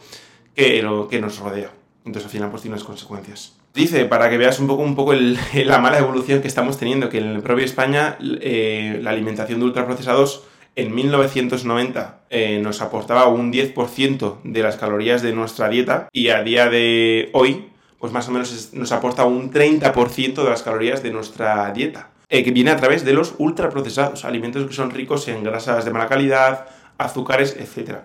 que, 0.54 0.82
lo, 0.82 1.08
que 1.08 1.22
nos 1.22 1.38
rodea. 1.38 1.70
Entonces 2.04 2.24
al 2.24 2.30
final 2.30 2.50
pues 2.50 2.60
tiene 2.60 2.74
unas 2.74 2.84
consecuencias. 2.84 3.56
Dice, 3.76 4.06
para 4.06 4.30
que 4.30 4.38
veas 4.38 4.58
un 4.58 4.66
poco, 4.66 4.82
un 4.82 4.96
poco 4.96 5.12
la 5.54 5.78
mala 5.78 5.98
evolución 5.98 6.40
que 6.40 6.48
estamos 6.48 6.78
teniendo, 6.78 7.10
que 7.10 7.18
en 7.18 7.26
el 7.26 7.42
propio 7.42 7.64
España 7.64 8.16
eh, 8.20 8.98
la 9.02 9.10
alimentación 9.10 9.60
de 9.60 9.66
ultraprocesados 9.66 10.44
en 10.76 10.94
1990 10.94 12.20
eh, 12.30 12.58
nos 12.62 12.80
aportaba 12.80 13.26
un 13.28 13.52
10% 13.52 14.38
de 14.44 14.62
las 14.62 14.76
calorías 14.76 15.20
de 15.20 15.34
nuestra 15.34 15.68
dieta 15.68 16.08
y 16.10 16.28
a 16.30 16.42
día 16.42 16.70
de 16.70 17.28
hoy 17.34 17.66
pues 17.98 18.12
más 18.12 18.28
o 18.28 18.32
menos 18.32 18.70
nos 18.72 18.92
aporta 18.92 19.24
un 19.24 19.52
30% 19.52 20.42
de 20.42 20.50
las 20.50 20.62
calorías 20.62 21.02
de 21.02 21.10
nuestra 21.10 21.70
dieta. 21.72 22.10
Eh, 22.28 22.42
que 22.42 22.50
viene 22.50 22.70
a 22.70 22.76
través 22.76 23.04
de 23.04 23.12
los 23.12 23.34
ultraprocesados, 23.38 24.24
alimentos 24.24 24.66
que 24.66 24.72
son 24.72 24.90
ricos 24.90 25.28
en 25.28 25.44
grasas 25.44 25.84
de 25.84 25.92
mala 25.92 26.08
calidad, 26.08 26.66
azúcares, 26.98 27.56
etc. 27.58 27.98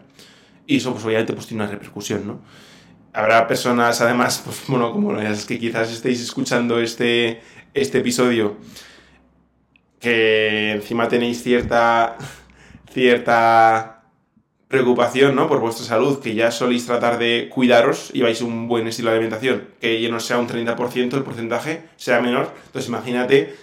Y 0.67 0.77
eso 0.77 0.91
pues 0.91 1.05
obviamente 1.05 1.33
pues 1.33 1.47
tiene 1.47 1.63
una 1.63 1.71
repercusión, 1.71 2.27
¿no? 2.27 2.39
Habrá 3.13 3.47
personas, 3.47 4.01
además, 4.01 4.41
pues 4.45 4.63
bueno, 4.67 4.91
como 4.91 5.13
las 5.13 5.45
que 5.45 5.59
quizás 5.59 5.91
estéis 5.91 6.21
escuchando 6.21 6.79
este, 6.79 7.41
este 7.73 7.99
episodio, 7.99 8.57
que 9.99 10.71
encima 10.71 11.07
tenéis 11.07 11.43
cierta, 11.43 12.17
cierta 12.91 14.03
preocupación, 14.67 15.35
¿no? 15.35 15.47
Por 15.47 15.59
vuestra 15.59 15.85
salud, 15.85 16.19
que 16.21 16.33
ya 16.33 16.49
soléis 16.49 16.85
tratar 16.85 17.19
de 17.19 17.49
cuidaros 17.53 18.09
y 18.13 18.21
vais 18.21 18.41
un 18.41 18.67
buen 18.67 18.87
estilo 18.87 19.09
de 19.09 19.17
alimentación, 19.17 19.67
que 19.79 20.01
ya 20.01 20.09
no 20.09 20.19
sea 20.19 20.37
un 20.37 20.47
30% 20.47 21.13
el 21.13 21.23
porcentaje, 21.23 21.83
sea 21.97 22.21
menor. 22.21 22.53
Entonces 22.67 22.87
imagínate, 22.87 23.55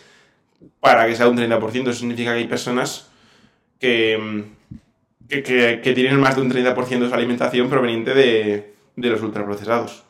para 0.80 1.06
que 1.06 1.16
sea 1.16 1.28
un 1.28 1.36
30%, 1.38 1.88
eso 1.88 1.92
significa 1.94 2.32
que 2.32 2.38
hay 2.40 2.46
personas 2.46 3.08
que 3.80 4.44
que, 5.28 5.92
tienen 5.94 6.18
más 6.18 6.36
de 6.36 6.42
un 6.42 6.50
30% 6.50 6.98
de 7.00 7.08
su 7.08 7.14
alimentación 7.14 7.68
proveniente 7.68 8.14
de, 8.14 8.74
los 9.06 9.22
ultraprocesados. 9.22 10.04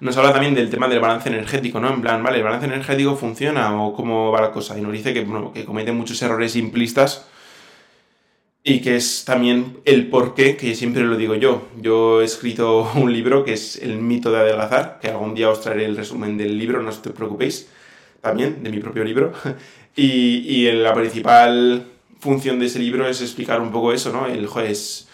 Nos 0.00 0.16
habla 0.16 0.32
también 0.32 0.54
del 0.54 0.70
tema 0.70 0.86
del 0.86 1.00
balance 1.00 1.28
energético, 1.28 1.80
¿no? 1.80 1.92
En 1.92 2.00
plan, 2.00 2.22
¿vale? 2.22 2.38
¿El 2.38 2.44
balance 2.44 2.66
energético 2.66 3.16
funciona 3.16 3.82
o 3.82 3.92
cómo 3.94 4.30
va 4.30 4.40
la 4.40 4.52
cosa? 4.52 4.78
Y 4.78 4.80
nos 4.80 4.92
dice 4.92 5.12
que, 5.12 5.26
que 5.52 5.64
comete 5.64 5.90
muchos 5.92 6.22
errores 6.22 6.52
simplistas 6.52 7.26
y 8.62 8.80
que 8.80 8.96
es 8.96 9.24
también 9.24 9.78
el 9.84 10.08
porqué, 10.08 10.56
que 10.56 10.74
siempre 10.74 11.02
lo 11.02 11.16
digo 11.16 11.34
yo. 11.34 11.68
Yo 11.80 12.20
he 12.20 12.24
escrito 12.24 12.90
un 12.94 13.12
libro 13.12 13.44
que 13.44 13.54
es 13.54 13.76
El 13.76 13.98
mito 13.98 14.30
de 14.30 14.38
adelgazar, 14.38 14.98
que 15.00 15.08
algún 15.08 15.34
día 15.34 15.50
os 15.50 15.60
traeré 15.60 15.86
el 15.86 15.96
resumen 15.96 16.36
del 16.36 16.58
libro, 16.58 16.82
no 16.82 16.90
os 16.90 16.98
preocupéis, 16.98 17.68
también 18.20 18.62
de 18.62 18.70
mi 18.70 18.78
propio 18.78 19.04
libro. 19.04 19.32
Y, 19.96 20.46
y 20.46 20.70
la 20.70 20.94
principal 20.94 21.84
función 22.20 22.60
de 22.60 22.66
ese 22.66 22.78
libro 22.78 23.08
es 23.08 23.20
explicar 23.20 23.60
un 23.60 23.72
poco 23.72 23.92
eso, 23.92 24.12
¿no? 24.12 24.26
El 24.26 24.46
juez 24.46 25.08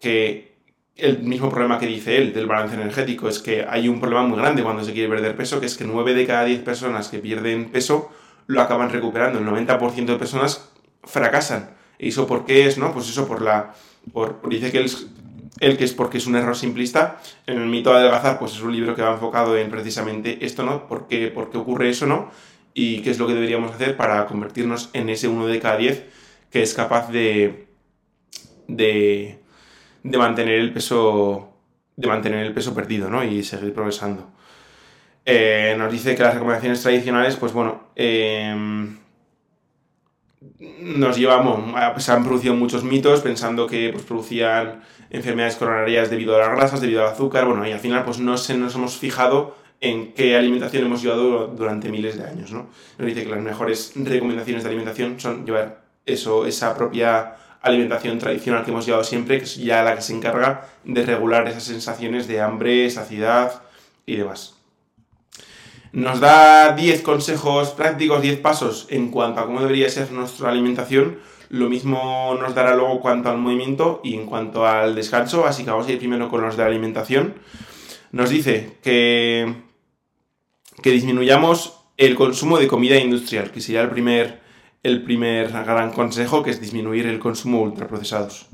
que 0.00 0.53
el 0.96 1.22
mismo 1.22 1.50
problema 1.50 1.78
que 1.78 1.86
dice 1.86 2.16
él 2.16 2.32
del 2.32 2.46
balance 2.46 2.74
energético 2.74 3.28
es 3.28 3.38
que 3.38 3.66
hay 3.68 3.88
un 3.88 4.00
problema 4.00 4.26
muy 4.26 4.38
grande 4.38 4.62
cuando 4.62 4.84
se 4.84 4.92
quiere 4.92 5.08
perder 5.08 5.36
peso, 5.36 5.60
que 5.60 5.66
es 5.66 5.76
que 5.76 5.84
9 5.84 6.14
de 6.14 6.26
cada 6.26 6.44
10 6.44 6.62
personas 6.62 7.08
que 7.08 7.18
pierden 7.18 7.70
peso 7.70 8.10
lo 8.46 8.60
acaban 8.60 8.90
recuperando, 8.90 9.38
el 9.38 9.46
90% 9.46 10.04
de 10.04 10.16
personas 10.16 10.70
fracasan. 11.02 11.74
¿Y 11.98 12.08
eso 12.08 12.26
por 12.26 12.44
qué 12.44 12.66
es? 12.66 12.78
no 12.78 12.92
Pues 12.92 13.08
eso 13.08 13.26
por 13.26 13.42
la... 13.42 13.74
Por, 14.12 14.46
dice 14.48 14.70
que 14.70 14.78
él, 15.60 15.76
que 15.78 15.84
es 15.84 15.94
porque 15.94 16.18
es 16.18 16.26
un 16.26 16.36
error 16.36 16.56
simplista. 16.56 17.20
En 17.46 17.60
el 17.60 17.66
mito 17.66 17.90
de 17.90 18.00
adelgazar, 18.00 18.38
pues 18.38 18.52
es 18.52 18.60
un 18.60 18.72
libro 18.72 18.94
que 18.94 19.02
va 19.02 19.12
enfocado 19.12 19.56
en 19.56 19.70
precisamente 19.70 20.44
esto, 20.44 20.62
¿no? 20.62 20.86
¿Por 20.86 21.08
qué, 21.08 21.28
por 21.28 21.50
qué 21.50 21.58
ocurre 21.58 21.88
eso, 21.88 22.06
no? 22.06 22.30
Y 22.74 23.00
qué 23.00 23.10
es 23.10 23.18
lo 23.18 23.26
que 23.26 23.34
deberíamos 23.34 23.72
hacer 23.72 23.96
para 23.96 24.26
convertirnos 24.26 24.90
en 24.92 25.08
ese 25.08 25.28
uno 25.28 25.46
de 25.46 25.60
cada 25.60 25.76
10 25.78 26.04
que 26.54 26.62
es 26.62 26.72
capaz 26.72 27.10
de, 27.10 27.66
de, 28.68 29.40
de 30.04 30.18
mantener 30.18 30.60
el 30.60 30.72
peso 30.72 31.50
de 31.96 32.08
mantener 32.08 32.44
el 32.44 32.52
peso 32.52 32.74
perdido, 32.74 33.08
¿no? 33.08 33.22
Y 33.24 33.42
seguir 33.42 33.72
progresando. 33.72 34.28
Eh, 35.24 35.74
nos 35.78 35.92
dice 35.92 36.14
que 36.14 36.22
las 36.22 36.34
recomendaciones 36.34 36.82
tradicionales, 36.82 37.36
pues 37.36 37.52
bueno, 37.52 37.84
em, 37.94 38.98
nos 40.80 41.16
llevamos, 41.16 41.72
se 42.02 42.12
han 42.12 42.24
producido 42.24 42.54
muchos 42.54 42.84
mitos 42.84 43.20
pensando 43.20 43.66
que 43.66 43.90
pues, 43.92 44.04
producían 44.04 44.82
enfermedades 45.10 45.56
coronarias 45.56 46.10
debido 46.10 46.36
a 46.36 46.40
las 46.40 46.50
grasas, 46.50 46.80
debido 46.80 47.02
al 47.02 47.12
azúcar, 47.12 47.46
bueno, 47.46 47.66
y 47.66 47.72
al 47.72 47.78
final 47.78 48.04
pues 48.04 48.18
no 48.18 48.36
se 48.36 48.56
nos 48.56 48.74
hemos 48.74 48.98
fijado 48.98 49.56
en 49.80 50.12
qué 50.12 50.36
alimentación 50.36 50.84
hemos 50.84 51.02
llevado 51.02 51.46
durante 51.48 51.90
miles 51.90 52.18
de 52.18 52.24
años, 52.24 52.52
¿no? 52.52 52.68
Nos 52.98 53.06
dice 53.06 53.24
que 53.24 53.30
las 53.30 53.40
mejores 53.40 53.92
recomendaciones 53.94 54.62
de 54.62 54.68
alimentación 54.68 55.20
son 55.20 55.46
llevar 55.46 55.84
eso, 56.06 56.46
esa 56.46 56.74
propia 56.76 57.36
alimentación 57.64 58.18
tradicional 58.18 58.64
que 58.64 58.70
hemos 58.70 58.86
llevado 58.86 59.04
siempre, 59.04 59.38
que 59.38 59.44
es 59.44 59.56
ya 59.56 59.82
la 59.82 59.96
que 59.96 60.02
se 60.02 60.14
encarga 60.14 60.68
de 60.84 61.04
regular 61.04 61.48
esas 61.48 61.64
sensaciones 61.64 62.28
de 62.28 62.40
hambre, 62.40 62.90
saciedad 62.90 63.62
y 64.06 64.16
demás. 64.16 64.54
Nos 65.92 66.20
da 66.20 66.74
10 66.74 67.02
consejos 67.02 67.70
prácticos, 67.70 68.20
10 68.20 68.40
pasos 68.40 68.86
en 68.90 69.10
cuanto 69.10 69.40
a 69.40 69.46
cómo 69.46 69.60
debería 69.60 69.88
ser 69.88 70.10
nuestra 70.12 70.50
alimentación. 70.50 71.18
Lo 71.50 71.68
mismo 71.68 72.36
nos 72.40 72.54
dará 72.54 72.74
luego 72.74 73.00
cuanto 73.00 73.30
al 73.30 73.38
movimiento 73.38 74.00
y 74.02 74.14
en 74.14 74.26
cuanto 74.26 74.66
al 74.66 74.94
descanso, 74.94 75.46
así 75.46 75.64
que 75.64 75.70
vamos 75.70 75.86
a 75.86 75.92
ir 75.92 75.98
primero 75.98 76.28
con 76.28 76.42
los 76.42 76.56
de 76.56 76.64
alimentación. 76.64 77.34
Nos 78.10 78.30
dice 78.30 78.76
que, 78.82 79.54
que 80.82 80.90
disminuyamos 80.90 81.80
el 81.96 82.14
consumo 82.16 82.58
de 82.58 82.66
comida 82.66 82.96
industrial, 82.98 83.50
que 83.52 83.60
sería 83.60 83.82
el 83.82 83.90
primer, 83.90 84.40
el 84.84 85.02
primer 85.02 85.50
gran 85.50 85.90
consejo, 85.90 86.44
que 86.44 86.50
es 86.50 86.60
disminuir 86.60 87.06
el 87.06 87.18
consumo 87.18 87.58
de 87.58 87.64
ultraprocesados. 87.64 88.46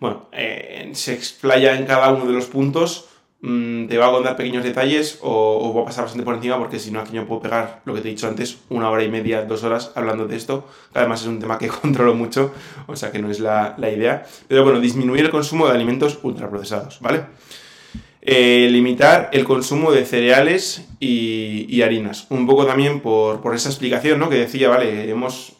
Bueno, 0.00 0.28
eh, 0.32 0.90
se 0.94 1.12
explaya 1.12 1.76
en 1.76 1.84
cada 1.84 2.10
uno 2.10 2.24
de 2.24 2.32
los 2.32 2.46
puntos 2.46 3.10
Mm, 3.44 3.88
te 3.88 3.98
va 3.98 4.06
a 4.06 4.12
contar 4.12 4.36
pequeños 4.36 4.62
detalles 4.62 5.18
o, 5.20 5.58
o, 5.60 5.72
voy 5.72 5.82
a 5.82 5.86
pasar 5.86 6.04
bastante 6.04 6.24
por 6.24 6.36
encima 6.36 6.58
porque 6.58 6.78
si 6.78 6.92
no 6.92 7.00
aquí 7.00 7.16
yo 7.16 7.26
puedo 7.26 7.42
pegar 7.42 7.82
lo 7.84 7.92
que 7.92 8.00
te 8.00 8.06
he 8.06 8.12
dicho 8.12 8.28
antes, 8.28 8.58
una 8.68 8.88
hora 8.88 9.02
y 9.02 9.08
media, 9.08 9.44
dos 9.44 9.64
horas 9.64 9.90
hablando 9.96 10.28
de 10.28 10.36
esto, 10.36 10.68
que 10.92 11.00
además 11.00 11.22
es 11.22 11.26
un 11.26 11.40
tema 11.40 11.58
que 11.58 11.66
controlo 11.82 12.14
mucho, 12.14 12.52
o 12.86 12.94
sea 12.94 13.10
que 13.10 13.18
no 13.18 13.28
es 13.32 13.40
la, 13.40 13.74
la 13.78 13.90
idea. 13.90 14.24
Pero 14.46 14.62
bueno, 14.62 14.78
disminuir 14.78 15.24
el 15.24 15.30
consumo 15.32 15.66
de 15.66 15.72
alimentos 15.72 16.20
ultraprocesados, 16.22 17.00
¿vale? 17.00 17.24
Eh, 18.20 18.68
limitar 18.70 19.30
el 19.32 19.44
consumo 19.44 19.90
de 19.90 20.04
cereales 20.04 20.86
y, 21.00 21.66
y, 21.68 21.82
harinas. 21.82 22.28
Un 22.30 22.46
poco 22.46 22.64
también 22.64 23.00
por, 23.00 23.40
por 23.40 23.56
esa 23.56 23.70
explicación, 23.70 24.20
¿no? 24.20 24.30
Que 24.30 24.36
decía, 24.36 24.68
vale, 24.68 25.10
hemos... 25.10 25.56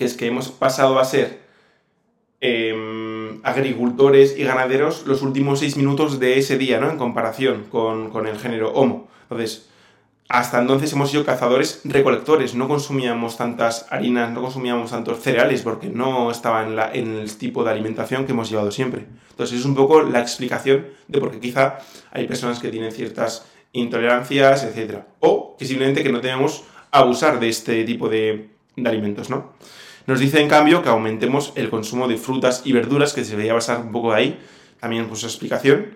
que 0.00 0.06
es 0.06 0.14
que 0.14 0.26
hemos 0.26 0.48
pasado 0.48 0.98
a 0.98 1.04
ser... 1.04 1.48
Eh, 2.42 2.74
agricultores 3.42 4.36
y 4.38 4.44
ganaderos 4.44 5.06
los 5.06 5.22
últimos 5.22 5.60
seis 5.60 5.76
minutos 5.76 6.20
de 6.20 6.38
ese 6.38 6.58
día, 6.58 6.80
¿no? 6.80 6.90
En 6.90 6.98
comparación 6.98 7.64
con, 7.70 8.26
el 8.26 8.38
género 8.38 8.72
Homo. 8.72 9.08
Entonces, 9.22 9.68
hasta 10.28 10.60
entonces 10.60 10.92
hemos 10.92 11.10
sido 11.10 11.24
cazadores 11.24 11.80
recolectores, 11.84 12.54
no 12.54 12.68
consumíamos 12.68 13.36
tantas 13.36 13.86
harinas, 13.90 14.30
no 14.30 14.42
consumíamos 14.42 14.90
tantos 14.90 15.20
cereales 15.20 15.62
porque 15.62 15.88
no 15.88 16.30
estaba 16.30 16.90
en, 16.94 17.16
el 17.16 17.36
tipo 17.36 17.64
de 17.64 17.70
alimentación 17.70 18.26
que 18.26 18.32
hemos 18.32 18.48
llevado 18.48 18.70
siempre. 18.70 19.06
Entonces 19.30 19.58
es 19.58 19.64
un 19.64 19.74
poco 19.74 20.02
la 20.02 20.20
explicación 20.20 20.86
de 21.08 21.20
por 21.20 21.32
qué 21.32 21.40
quizá 21.40 21.78
hay 22.12 22.26
personas 22.26 22.60
que 22.60 22.68
tienen 22.68 22.92
ciertas 22.92 23.46
intolerancias, 23.72 24.64
etc. 24.64 25.00
O 25.20 25.56
que 25.58 25.64
simplemente 25.64 26.02
que 26.02 26.12
no 26.12 26.20
tenemos 26.20 26.64
abusar 26.92 27.40
de 27.40 27.48
este 27.48 27.84
tipo 27.84 28.08
de 28.08 28.50
alimentos, 28.84 29.30
¿no? 29.30 29.52
Nos 30.06 30.20
dice 30.20 30.40
en 30.40 30.48
cambio 30.48 30.82
que 30.82 30.88
aumentemos 30.88 31.52
el 31.56 31.70
consumo 31.70 32.08
de 32.08 32.16
frutas 32.16 32.62
y 32.64 32.72
verduras, 32.72 33.12
que 33.12 33.24
se 33.24 33.32
debería 33.32 33.54
basar 33.54 33.80
un 33.80 33.92
poco 33.92 34.12
de 34.12 34.16
ahí, 34.16 34.40
también 34.80 35.08
por 35.08 35.16
su 35.16 35.26
explicación. 35.26 35.94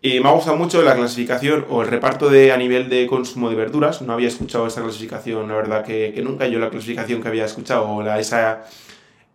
Y 0.00 0.18
me 0.18 0.28
ha 0.28 0.32
gustado 0.32 0.56
mucho 0.56 0.82
la 0.82 0.96
clasificación 0.96 1.64
o 1.68 1.82
el 1.82 1.88
reparto 1.88 2.28
de 2.28 2.50
a 2.50 2.56
nivel 2.56 2.88
de 2.88 3.06
consumo 3.06 3.48
de 3.48 3.54
verduras. 3.54 4.02
No 4.02 4.12
había 4.12 4.28
escuchado 4.28 4.66
esta 4.66 4.82
clasificación, 4.82 5.46
la 5.46 5.54
verdad 5.54 5.84
que, 5.84 6.20
nunca 6.24 6.48
yo 6.48 6.58
la 6.58 6.70
clasificación 6.70 7.22
que 7.22 7.28
había 7.28 7.44
escuchado 7.44 7.88
o 7.88 8.02
la, 8.02 8.18
esa, 8.18 8.64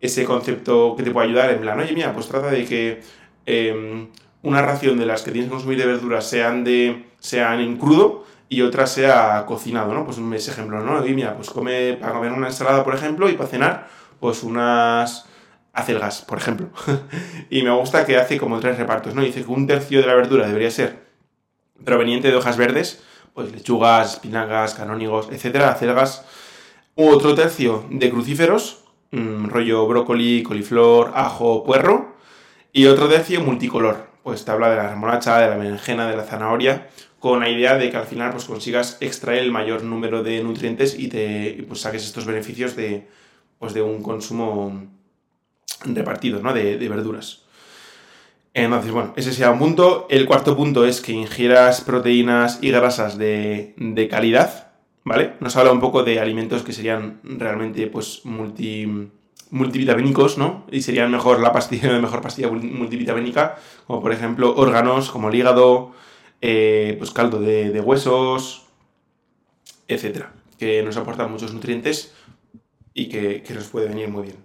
ese 0.00 0.24
concepto 0.24 0.94
que 0.94 1.02
te 1.02 1.10
puede 1.10 1.28
ayudar 1.28 1.50
en 1.50 1.60
plan, 1.60 1.80
oye, 1.80 1.94
mira, 1.94 2.12
pues 2.12 2.28
trata 2.28 2.50
de 2.50 2.66
que 2.66 3.00
em, 3.46 4.08
una 4.42 4.60
ración 4.60 4.98
de 4.98 5.06
las 5.06 5.22
que 5.22 5.30
tienes 5.30 5.48
que 5.48 5.54
consumir 5.54 5.78
de 5.78 5.86
verduras 5.86 6.28
sean, 6.28 6.64
de, 6.64 7.06
sean 7.18 7.60
en 7.60 7.78
crudo 7.78 8.26
y 8.48 8.62
otra 8.62 8.86
sea 8.86 9.44
cocinado, 9.46 9.92
¿no? 9.92 10.04
Pues 10.04 10.18
ese 10.18 10.52
ejemplo, 10.52 10.80
¿no? 10.80 11.04
Y 11.06 11.14
mira, 11.14 11.36
pues 11.36 11.50
come 11.50 11.94
para 11.94 12.14
comer 12.14 12.32
una 12.32 12.48
ensalada, 12.48 12.84
por 12.84 12.94
ejemplo, 12.94 13.28
y 13.28 13.34
para 13.34 13.48
cenar 13.48 13.88
pues 14.20 14.42
unas 14.42 15.26
acelgas, 15.72 16.22
por 16.22 16.38
ejemplo. 16.38 16.68
y 17.50 17.62
me 17.62 17.70
gusta 17.70 18.04
que 18.04 18.16
hace 18.16 18.38
como 18.38 18.58
tres 18.60 18.78
repartos, 18.78 19.14
¿no? 19.14 19.22
Dice 19.22 19.44
que 19.44 19.50
un 19.50 19.66
tercio 19.66 20.00
de 20.00 20.06
la 20.06 20.14
verdura 20.14 20.46
debería 20.46 20.70
ser 20.70 21.06
proveniente 21.84 22.30
de 22.30 22.36
hojas 22.36 22.56
verdes, 22.56 23.02
pues 23.34 23.52
lechugas, 23.52 24.14
espinacas, 24.14 24.74
canónigos, 24.74 25.28
etcétera, 25.30 25.70
acelgas. 25.70 26.24
Otro 26.94 27.34
tercio 27.34 27.84
de 27.90 28.10
crucíferos, 28.10 28.84
mm, 29.12 29.46
rollo 29.46 29.86
brócoli, 29.86 30.42
coliflor, 30.42 31.12
ajo, 31.14 31.64
puerro. 31.64 32.16
Y 32.72 32.86
otro 32.86 33.08
tercio 33.08 33.40
multicolor, 33.40 34.08
pues 34.22 34.44
te 34.44 34.50
habla 34.50 34.70
de 34.70 34.76
la 34.76 34.88
remolacha, 34.88 35.38
de 35.38 35.48
la 35.48 35.56
berenjena, 35.56 36.08
de 36.08 36.16
la 36.16 36.24
zanahoria, 36.24 36.88
con 37.18 37.40
la 37.40 37.48
idea 37.48 37.76
de 37.76 37.90
que 37.90 37.96
al 37.96 38.06
final 38.06 38.30
pues 38.30 38.44
consigas 38.44 38.96
extraer 39.00 39.42
el 39.42 39.52
mayor 39.52 39.82
número 39.82 40.22
de 40.22 40.42
nutrientes 40.42 40.98
y 40.98 41.08
te 41.08 41.64
pues, 41.66 41.80
saques 41.80 42.04
estos 42.04 42.26
beneficios 42.26 42.76
de, 42.76 43.08
pues 43.58 43.74
de 43.74 43.82
un 43.82 44.02
consumo 44.02 44.86
repartido, 45.84 46.40
¿no? 46.40 46.52
De, 46.52 46.76
verduras. 46.88 47.42
Entonces, 48.54 48.90
bueno, 48.90 49.12
ese 49.16 49.32
sería 49.32 49.50
un 49.50 49.58
punto. 49.58 50.06
El 50.10 50.26
cuarto 50.26 50.56
punto 50.56 50.84
es 50.84 51.00
que 51.00 51.12
ingieras 51.12 51.80
proteínas 51.80 52.58
y 52.62 52.70
grasas 52.70 53.18
de, 53.18 54.08
calidad, 54.10 54.72
¿vale? 55.04 55.34
Nos 55.40 55.56
habla 55.56 55.72
un 55.72 55.80
poco 55.80 56.02
de 56.04 56.20
alimentos 56.20 56.62
que 56.62 56.72
serían 56.72 57.20
realmente, 57.22 57.86
pues, 57.88 58.24
multi, 58.24 59.10
multivitamínicos, 59.50 60.38
¿no? 60.38 60.64
Y 60.70 60.82
serían 60.82 61.10
mejor 61.10 61.40
la 61.40 61.52
pastilla, 61.52 61.92
la 61.92 61.98
mejor 62.00 62.20
pastilla 62.20 62.48
multivitamínica, 62.48 63.56
como 63.86 64.00
por 64.00 64.12
ejemplo 64.12 64.54
órganos, 64.56 65.10
como 65.10 65.28
el 65.28 65.34
hígado, 65.34 65.92
eh, 66.40 66.94
pues 66.98 67.10
caldo 67.10 67.40
de, 67.40 67.70
de 67.70 67.80
huesos, 67.80 68.66
etcétera, 69.88 70.32
que 70.58 70.82
nos 70.82 70.96
aportan 70.96 71.30
muchos 71.32 71.52
nutrientes 71.52 72.12
y 72.98 73.08
que, 73.08 73.42
nos 73.54 73.68
puede 73.68 73.88
venir 73.88 74.08
muy 74.08 74.24
bien. 74.24 74.36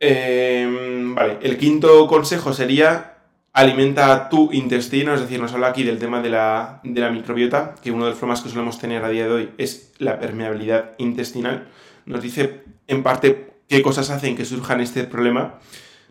Em, 0.00 1.14
vale, 1.14 1.38
el 1.42 1.56
quinto 1.56 2.06
consejo 2.06 2.52
sería 2.52 3.12
alimenta 3.52 4.28
tu 4.28 4.52
intestino, 4.52 5.14
es 5.14 5.20
decir, 5.20 5.40
nos 5.40 5.54
habla 5.54 5.68
aquí 5.68 5.82
del 5.82 5.98
tema 5.98 6.20
de 6.20 6.28
la, 6.28 6.80
microbiota, 6.82 7.74
que 7.82 7.90
uno 7.90 8.04
de 8.04 8.10
los 8.10 8.18
problemas 8.18 8.42
que 8.42 8.50
solemos 8.50 8.78
tener 8.78 9.02
a 9.02 9.08
día 9.08 9.26
de 9.26 9.32
hoy 9.32 9.50
es 9.56 9.94
la 9.98 10.18
permeabilidad 10.18 10.92
intestinal. 10.98 11.68
Nos 12.04 12.22
dice 12.22 12.64
en 12.86 13.02
parte 13.02 13.54
qué 13.66 13.80
cosas 13.80 14.10
hacen 14.10 14.36
que 14.36 14.44
surjan 14.44 14.80
este 14.80 15.04
problema. 15.04 15.58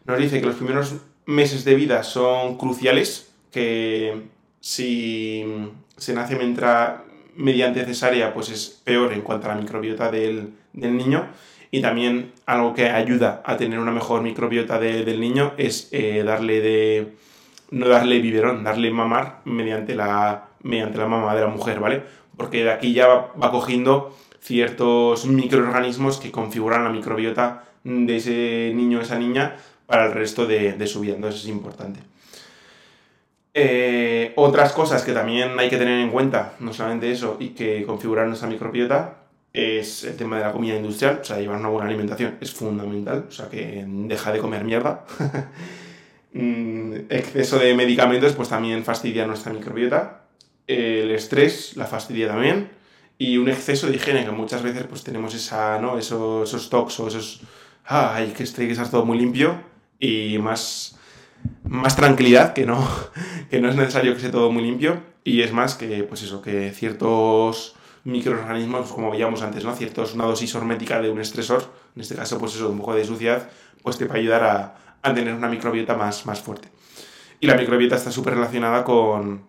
Nos 0.05 0.17
dice 0.17 0.39
que 0.39 0.47
los 0.47 0.55
primeros 0.55 0.95
meses 1.27 1.65
de 1.65 1.75
vida 1.75 2.01
son 2.01 2.57
cruciales, 2.57 3.31
que 3.51 4.23
si 4.65 5.45
se 5.95 6.15
nace 6.15 6.35
mientras, 6.35 7.01
mediante 7.35 7.85
cesárea, 7.85 8.33
pues 8.33 8.49
es 8.49 8.81
peor 8.83 9.13
en 9.13 9.21
cuanto 9.21 9.45
a 9.45 9.53
la 9.53 9.61
microbiota 9.61 10.09
del, 10.09 10.55
del 10.73 10.97
niño. 10.97 11.27
Y 11.69 11.81
también 11.81 12.31
algo 12.47 12.73
que 12.73 12.89
ayuda 12.89 13.43
a 13.45 13.57
tener 13.57 13.77
una 13.77 13.91
mejor 13.91 14.23
microbiota 14.23 14.79
del 14.79 15.19
niño 15.19 15.53
es 15.57 15.89
eh, 15.91 16.23
darle 16.25 16.61
de. 16.61 17.13
no 17.69 17.87
darle 17.87 18.19
biberón, 18.19 18.63
darle 18.63 18.89
mamar 18.89 19.41
mediante 19.45 19.93
la, 19.93 20.47
mediante 20.63 20.97
la 20.97 21.05
mama 21.05 21.35
de 21.35 21.41
la 21.41 21.47
mujer, 21.47 21.79
¿vale? 21.79 22.01
Porque 22.35 22.63
de 22.63 22.71
aquí 22.71 22.91
ya 22.93 23.07
va, 23.07 23.51
cogiendo 23.51 24.17
ciertos 24.39 25.27
microorganismos 25.27 26.17
que 26.17 26.31
configuran 26.31 26.85
la 26.85 26.89
microbiota 26.89 27.65
de 27.83 28.15
ese 28.15 28.71
niño 28.73 28.97
o 28.97 29.01
esa 29.01 29.19
niña 29.19 29.57
para 29.85 30.07
el 30.07 30.13
resto 30.13 30.47
de, 30.47 30.87
su 30.87 31.01
vida. 31.01 31.13
Entonces 31.13 31.41
es 31.41 31.49
importante. 31.49 31.99
Eh, 33.57 34.33
otras 34.35 34.73
cosas 34.73 35.01
que 35.03 35.13
también 35.13 35.57
hay 35.57 35.69
que 35.69 35.77
tener 35.77 36.01
en 36.01 36.09
cuenta, 36.09 36.55
no 36.59 36.73
solamente 36.73 37.09
eso, 37.09 37.37
y 37.39 37.49
que 37.49 37.85
configurar 37.85 38.27
nuestra 38.27 38.49
microbiota, 38.49 39.15
es 39.53 40.03
el 40.03 40.17
tema 40.17 40.37
de 40.37 40.43
la 40.43 40.51
comida 40.51 40.75
industrial, 40.75 41.19
o 41.21 41.23
sea, 41.23 41.39
llevar 41.39 41.59
una 41.61 41.69
buena 41.69 41.87
alimentación 41.87 42.35
es 42.41 42.51
fundamental, 42.51 43.27
o 43.29 43.31
sea, 43.31 43.49
que 43.49 43.85
deja 43.87 44.33
de 44.33 44.39
comer 44.39 44.63
mierda. 44.63 45.05
Mm, 46.37 47.05
exceso 47.11 47.57
de 47.59 47.73
medicamentos 47.75 48.33
pues 48.33 48.49
también 48.49 48.83
fastidia 48.83 49.25
nuestra 49.25 49.53
microbiota. 49.53 50.25
El 50.67 51.09
estrés 51.11 51.77
la 51.77 51.85
fastidia 51.85 52.27
también. 52.27 52.71
Y 53.17 53.37
un 53.37 53.47
exceso 53.47 53.87
de 53.87 53.95
higiene, 53.95 54.25
que 54.25 54.31
muchas 54.31 54.61
veces 54.61 54.83
pues 54.83 55.01
tenemos 55.01 55.33
esa, 55.33 55.79
¿no? 55.79 55.97
esos, 55.97 56.53
esos 56.53 57.07
esos... 57.07 57.41
Hay 57.85 58.33
que, 58.33 58.43
que 58.43 58.71
estar 58.71 58.91
todo 58.91 59.05
muy 59.05 59.17
limpio 59.17 59.61
y 59.97 60.37
más, 60.39 60.97
más 61.63 61.95
tranquilidad, 61.95 62.51
que 62.51 62.65
no, 62.65 62.85
que 63.49 63.59
no 63.59 63.69
es 63.69 63.75
necesario 63.75 64.11
que 64.11 64.17
esté 64.17 64.29
todo 64.29 64.51
muy 64.51 64.63
limpio. 64.63 65.01
Y 65.23 65.41
es 65.41 65.51
más 65.51 65.75
que, 65.75 66.03
pues 66.03 66.21
eso, 66.23 66.41
que 66.41 66.71
ciertos 66.71 67.75
microorganismos, 68.03 68.91
como 68.91 69.11
veíamos 69.11 69.41
antes, 69.41 69.63
¿no? 69.63 69.75
Ciertos, 69.75 70.13
una 70.13 70.25
dosis 70.25 70.53
hormética 70.55 71.01
de 71.01 71.09
un 71.09 71.19
estresor, 71.19 71.73
en 71.95 72.01
este 72.01 72.15
caso, 72.15 72.37
pues 72.37 72.55
eso, 72.55 72.69
un 72.69 72.77
poco 72.77 72.93
de 72.93 73.03
suciedad, 73.03 73.49
pues 73.81 73.97
te 73.97 74.05
puede 74.05 74.19
ayudar 74.19 74.43
a, 74.43 74.77
a 75.01 75.13
tener 75.13 75.33
una 75.33 75.47
microbiota 75.47 75.95
más, 75.95 76.25
más 76.25 76.41
fuerte. 76.41 76.69
Y 77.39 77.47
la 77.47 77.55
microbiota 77.55 77.95
está 77.95 78.11
súper 78.11 78.35
relacionada 78.35 78.83
con, 78.83 79.45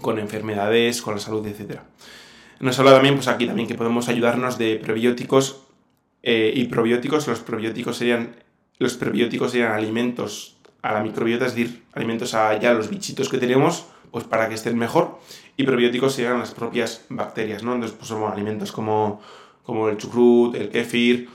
con 0.00 0.18
enfermedades, 0.18 1.02
con 1.02 1.14
la 1.14 1.20
salud, 1.20 1.46
etc. 1.46 1.80
Nos 2.60 2.78
habla 2.78 2.92
también, 2.92 3.14
pues 3.14 3.28
aquí 3.28 3.46
también, 3.46 3.68
que 3.68 3.74
podemos 3.74 4.08
ayudarnos 4.08 4.58
de 4.58 4.76
prebióticos 4.76 5.62
eh, 6.22 6.52
y 6.54 6.64
probióticos. 6.66 7.26
Los 7.26 7.40
probióticos 7.40 7.96
serían, 7.96 8.36
los 8.78 8.94
prebióticos 8.94 9.52
serían 9.52 9.72
alimentos 9.72 10.51
a 10.82 10.92
la 10.92 11.02
microbiota, 11.02 11.46
es 11.46 11.54
decir, 11.54 11.84
alimentos 11.92 12.34
a 12.34 12.58
ya 12.58 12.74
los 12.74 12.90
bichitos 12.90 13.28
que 13.28 13.38
tenemos, 13.38 13.86
pues 14.10 14.24
para 14.24 14.48
que 14.48 14.54
estén 14.54 14.76
mejor. 14.76 15.18
Y 15.56 15.64
probióticos 15.64 16.14
serían 16.14 16.38
las 16.38 16.52
propias 16.52 17.04
bacterias, 17.08 17.62
¿no? 17.62 17.74
Entonces, 17.74 17.96
pues 17.96 18.08
son 18.08 18.30
alimentos 18.30 18.72
como, 18.72 19.20
como 19.62 19.88
el 19.88 19.96
chucrut, 19.96 20.54
el 20.54 20.70
kéfir, 20.70 21.28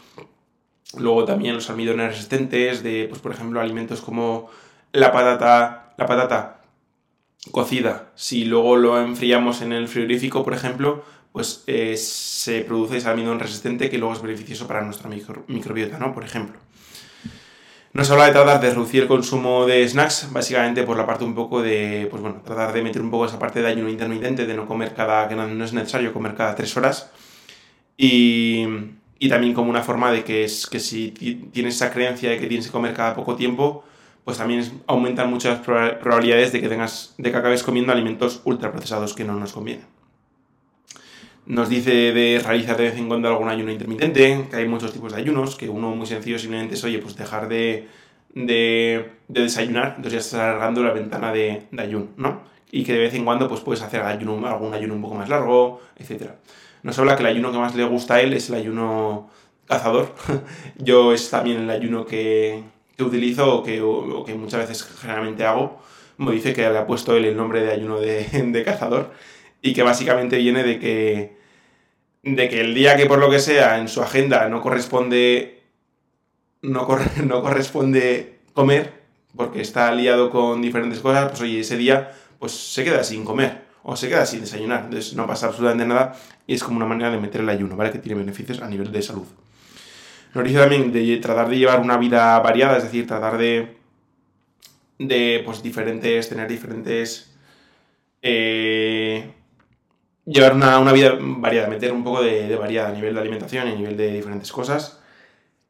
luego 0.98 1.26
también 1.26 1.56
los 1.56 1.70
almidones 1.70 2.10
resistentes, 2.10 2.84
de, 2.84 3.08
pues 3.10 3.22
por 3.22 3.32
ejemplo, 3.32 3.60
alimentos 3.60 4.02
como 4.02 4.50
la 4.92 5.12
patata, 5.12 5.94
la 5.98 6.06
patata 6.06 6.62
cocida, 7.52 8.12
si 8.16 8.46
luego 8.46 8.76
lo 8.76 9.00
enfriamos 9.00 9.62
en 9.62 9.72
el 9.72 9.88
frigorífico, 9.88 10.44
por 10.44 10.54
ejemplo, 10.54 11.04
pues 11.32 11.64
eh, 11.68 11.96
se 11.98 12.62
produce 12.62 12.98
ese 12.98 13.10
almidón 13.10 13.40
resistente 13.40 13.90
que 13.90 13.98
luego 13.98 14.14
es 14.14 14.22
beneficioso 14.22 14.68
para 14.68 14.82
nuestra 14.82 15.10
microbiota, 15.48 16.00
¿no? 16.00 16.14
Por 16.14 16.24
ejemplo. 16.24 16.60
Nos 17.98 18.12
habla 18.12 18.28
de 18.28 18.34
tratar 18.34 18.62
de 18.62 18.70
reducir 18.70 19.02
el 19.02 19.08
consumo 19.08 19.66
de 19.66 19.90
snacks, 19.90 20.32
básicamente 20.32 20.84
por 20.84 20.96
la 20.96 21.08
parte 21.08 21.24
un 21.24 21.34
poco 21.34 21.64
de, 21.64 22.08
pues 22.12 22.22
bueno, 22.22 22.44
tratar 22.46 22.72
de 22.72 22.84
meter 22.84 23.02
un 23.02 23.10
poco 23.10 23.26
esa 23.26 23.40
parte 23.40 23.60
de 23.60 23.70
ayuno 23.70 23.90
intermitente, 23.90 24.46
de 24.46 24.54
no 24.54 24.68
comer 24.68 24.94
cada, 24.94 25.28
que 25.28 25.34
no, 25.34 25.48
es 25.64 25.74
necesario 25.74 26.14
comer 26.14 26.36
cada 26.36 26.54
tres 26.54 26.78
horas. 26.78 27.10
Y, 27.98 28.68
y, 29.18 29.30
también 29.30 29.56
como 29.56 29.72
una 29.72 29.82
forma 29.82 30.12
de 30.12 30.24
que, 30.24 30.44
es, 30.44 30.68
que 30.68 30.80
si 30.80 31.10
tienes 31.52 31.74
esa 31.74 31.92
creencia 31.92 32.30
de 32.30 32.38
que 32.38 32.46
tienes 32.46 32.68
que 32.68 32.72
comer 32.72 32.94
cada 32.94 33.16
poco 33.16 33.36
tiempo, 33.36 33.84
pues 34.24 34.38
también 34.38 34.84
aumentan 34.86 35.32
muchas 35.32 35.58
probabilidades 35.62 36.52
de 36.52 36.62
que, 36.62 36.70
tengas, 36.70 37.16
de 37.18 37.32
que 37.32 37.38
acabes 37.38 37.64
comiendo 37.64 37.94
alimentos 37.94 38.42
ultraprocesados 38.44 39.16
que 39.16 39.24
no 39.24 39.34
nos 39.40 39.54
convienen. 39.54 39.97
Nos 41.48 41.70
dice 41.70 41.92
de 42.12 42.42
realizar 42.46 42.76
de 42.76 42.84
vez 42.84 42.98
en 42.98 43.08
cuando 43.08 43.30
algún 43.30 43.48
ayuno 43.48 43.72
intermitente, 43.72 44.48
que 44.50 44.56
hay 44.58 44.68
muchos 44.68 44.92
tipos 44.92 45.14
de 45.14 45.20
ayunos, 45.20 45.56
que 45.56 45.70
uno 45.70 45.96
muy 45.96 46.06
sencillo 46.06 46.38
simplemente 46.38 46.76
es, 46.76 46.84
oye, 46.84 47.00
pues 47.00 47.16
dejar 47.16 47.48
de, 47.48 47.88
de, 48.34 49.12
desayunar, 49.30 49.94
entonces 49.96 50.12
ya 50.12 50.20
estás 50.20 50.40
alargando 50.42 50.84
la 50.84 50.92
ventana 50.92 51.32
de, 51.32 51.64
de, 51.72 51.82
ayuno, 51.82 52.08
¿no? 52.18 52.42
Y 52.70 52.84
que 52.84 52.92
de 52.92 53.00
vez 53.00 53.14
en 53.14 53.24
cuando 53.24 53.48
pues 53.48 53.62
puedes 53.62 53.82
hacer 53.82 54.02
algún 54.02 54.74
ayuno 54.74 54.94
un 54.94 55.02
poco 55.02 55.16
más 55.16 55.30
largo, 55.30 55.80
etc. 55.98 56.32
Nos 56.84 57.00
habla 57.00 57.16
que 57.16 57.24
el 57.24 57.28
ayuno 57.28 57.54
que 57.54 57.58
más 57.60 57.76
le 57.76 57.86
gusta 57.86 58.16
a 58.16 58.22
él 58.22 58.34
es 58.34 58.50
el 58.50 58.56
ayuno 58.56 59.30
cazador. 59.68 60.14
Yo 60.78 61.14
es 61.14 61.30
también 61.30 61.62
el 61.62 61.70
ayuno 61.70 62.06
que, 62.06 62.62
que 62.98 63.04
utilizo 63.04 63.60
o 63.60 63.64
que, 63.64 63.76
que 64.26 64.36
muchas 64.36 64.68
veces 64.68 64.84
generalmente 64.84 65.46
hago, 65.46 65.80
me 66.18 66.34
dice 66.34 66.54
que 66.54 66.62
le 66.70 66.78
ha 66.78 66.86
puesto 66.86 67.16
él 67.16 67.24
el 67.24 67.38
nombre 67.38 67.62
de 67.62 67.72
ayuno 67.72 68.02
de, 68.02 68.24
de, 68.52 68.64
cazador 68.66 69.12
y 69.62 69.74
que 69.74 69.84
básicamente 69.84 70.38
viene 70.38 70.64
de 70.64 70.80
que, 70.80 71.37
de 72.24 72.50
que 72.50 72.62
el 72.62 72.74
día 72.74 72.98
que 72.98 73.06
por 73.06 73.20
lo 73.20 73.30
que 73.30 73.40
sea 73.40 73.78
en 73.78 73.88
su 73.88 74.02
agenda 74.02 74.50
no 74.50 74.62
corresponde, 74.62 75.64
no, 76.62 76.88
no 77.24 77.42
corresponde 77.42 78.40
comer, 78.54 78.94
porque 79.36 79.62
está 79.62 79.92
liado 79.92 80.30
con 80.30 80.62
diferentes 80.62 81.00
cosas, 81.00 81.30
pues 81.30 81.42
oye, 81.42 81.60
ese 81.60 81.78
día 81.78 82.12
pues 82.40 82.52
se 82.52 82.84
queda 82.84 83.04
sin 83.04 83.24
comer 83.24 83.66
o 83.84 83.96
se 83.96 84.10
queda 84.10 84.26
sin 84.26 84.42
desayunar, 84.42 84.86
entonces 84.86 85.14
no 85.14 85.26
pasa 85.26 85.48
absolutamente 85.48 85.86
nada 85.86 86.16
y 86.46 86.54
es 86.54 86.64
como 86.64 86.78
una 86.78 86.86
manera 86.86 87.10
de 87.10 87.20
meter 87.20 87.42
el 87.42 87.50
ayuno, 87.50 87.76
¿vale? 87.76 87.92
Que 87.92 88.00
tiene 88.00 88.20
beneficios 88.20 88.62
a 88.62 88.68
nivel 88.68 88.92
de 88.92 89.02
salud. 89.02 89.28
Nos 90.34 90.44
dice 90.44 90.60
también 90.60 90.92
de 90.92 91.18
tratar 91.18 91.50
de 91.50 91.58
llevar 91.58 91.80
una 91.80 91.98
vida 91.98 92.38
variada, 92.40 92.78
es 92.78 92.84
decir, 92.84 93.08
tratar 93.08 93.38
de, 93.38 93.78
de 95.00 95.42
pues, 95.46 95.64
diferentes, 95.64 96.30
tener 96.30 96.48
diferentes... 96.48 97.34
Eh, 98.22 99.32
llevar 100.28 100.54
una, 100.54 100.92
vida 100.92 101.18
variada, 101.20 101.68
meter 101.68 101.92
un 101.92 102.04
poco 102.04 102.22
de, 102.22 102.56
variada 102.56 102.90
a 102.90 102.92
nivel 102.92 103.16
de 103.16 103.22
alimentación 103.22 103.68
y 103.68 103.72
a 103.72 103.76
nivel 103.76 103.98
de 103.98 104.12
diferentes 104.14 104.52
cosas. 104.52 105.00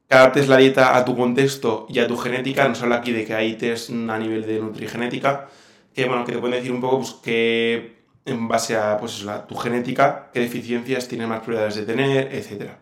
Que 0.09 0.15
adaptes 0.15 0.47
la 0.47 0.57
dieta 0.57 0.97
a 0.97 1.05
tu 1.05 1.15
contexto 1.15 1.85
y 1.89 1.99
a 1.99 2.07
tu 2.07 2.17
genética. 2.17 2.67
Nos 2.67 2.81
habla 2.81 2.97
aquí 2.97 3.11
de 3.11 3.25
que 3.25 3.33
hay 3.33 3.55
test 3.55 3.89
a 3.89 4.17
nivel 4.17 4.45
de 4.45 4.59
nutrigenética, 4.59 5.49
que 5.93 6.07
bueno, 6.07 6.25
que 6.25 6.31
te 6.31 6.39
pueden 6.39 6.57
decir 6.57 6.71
un 6.71 6.81
poco 6.81 6.99
pues, 6.99 7.11
que 7.11 7.97
en 8.25 8.47
base 8.47 8.75
a 8.75 8.97
pues, 8.97 9.25
tu 9.47 9.55
genética, 9.55 10.29
qué 10.33 10.39
deficiencias 10.39 11.07
tienes 11.07 11.27
más 11.27 11.41
probabilidades 11.41 11.75
de 11.75 11.85
tener, 11.85 12.33
etcétera. 12.33 12.79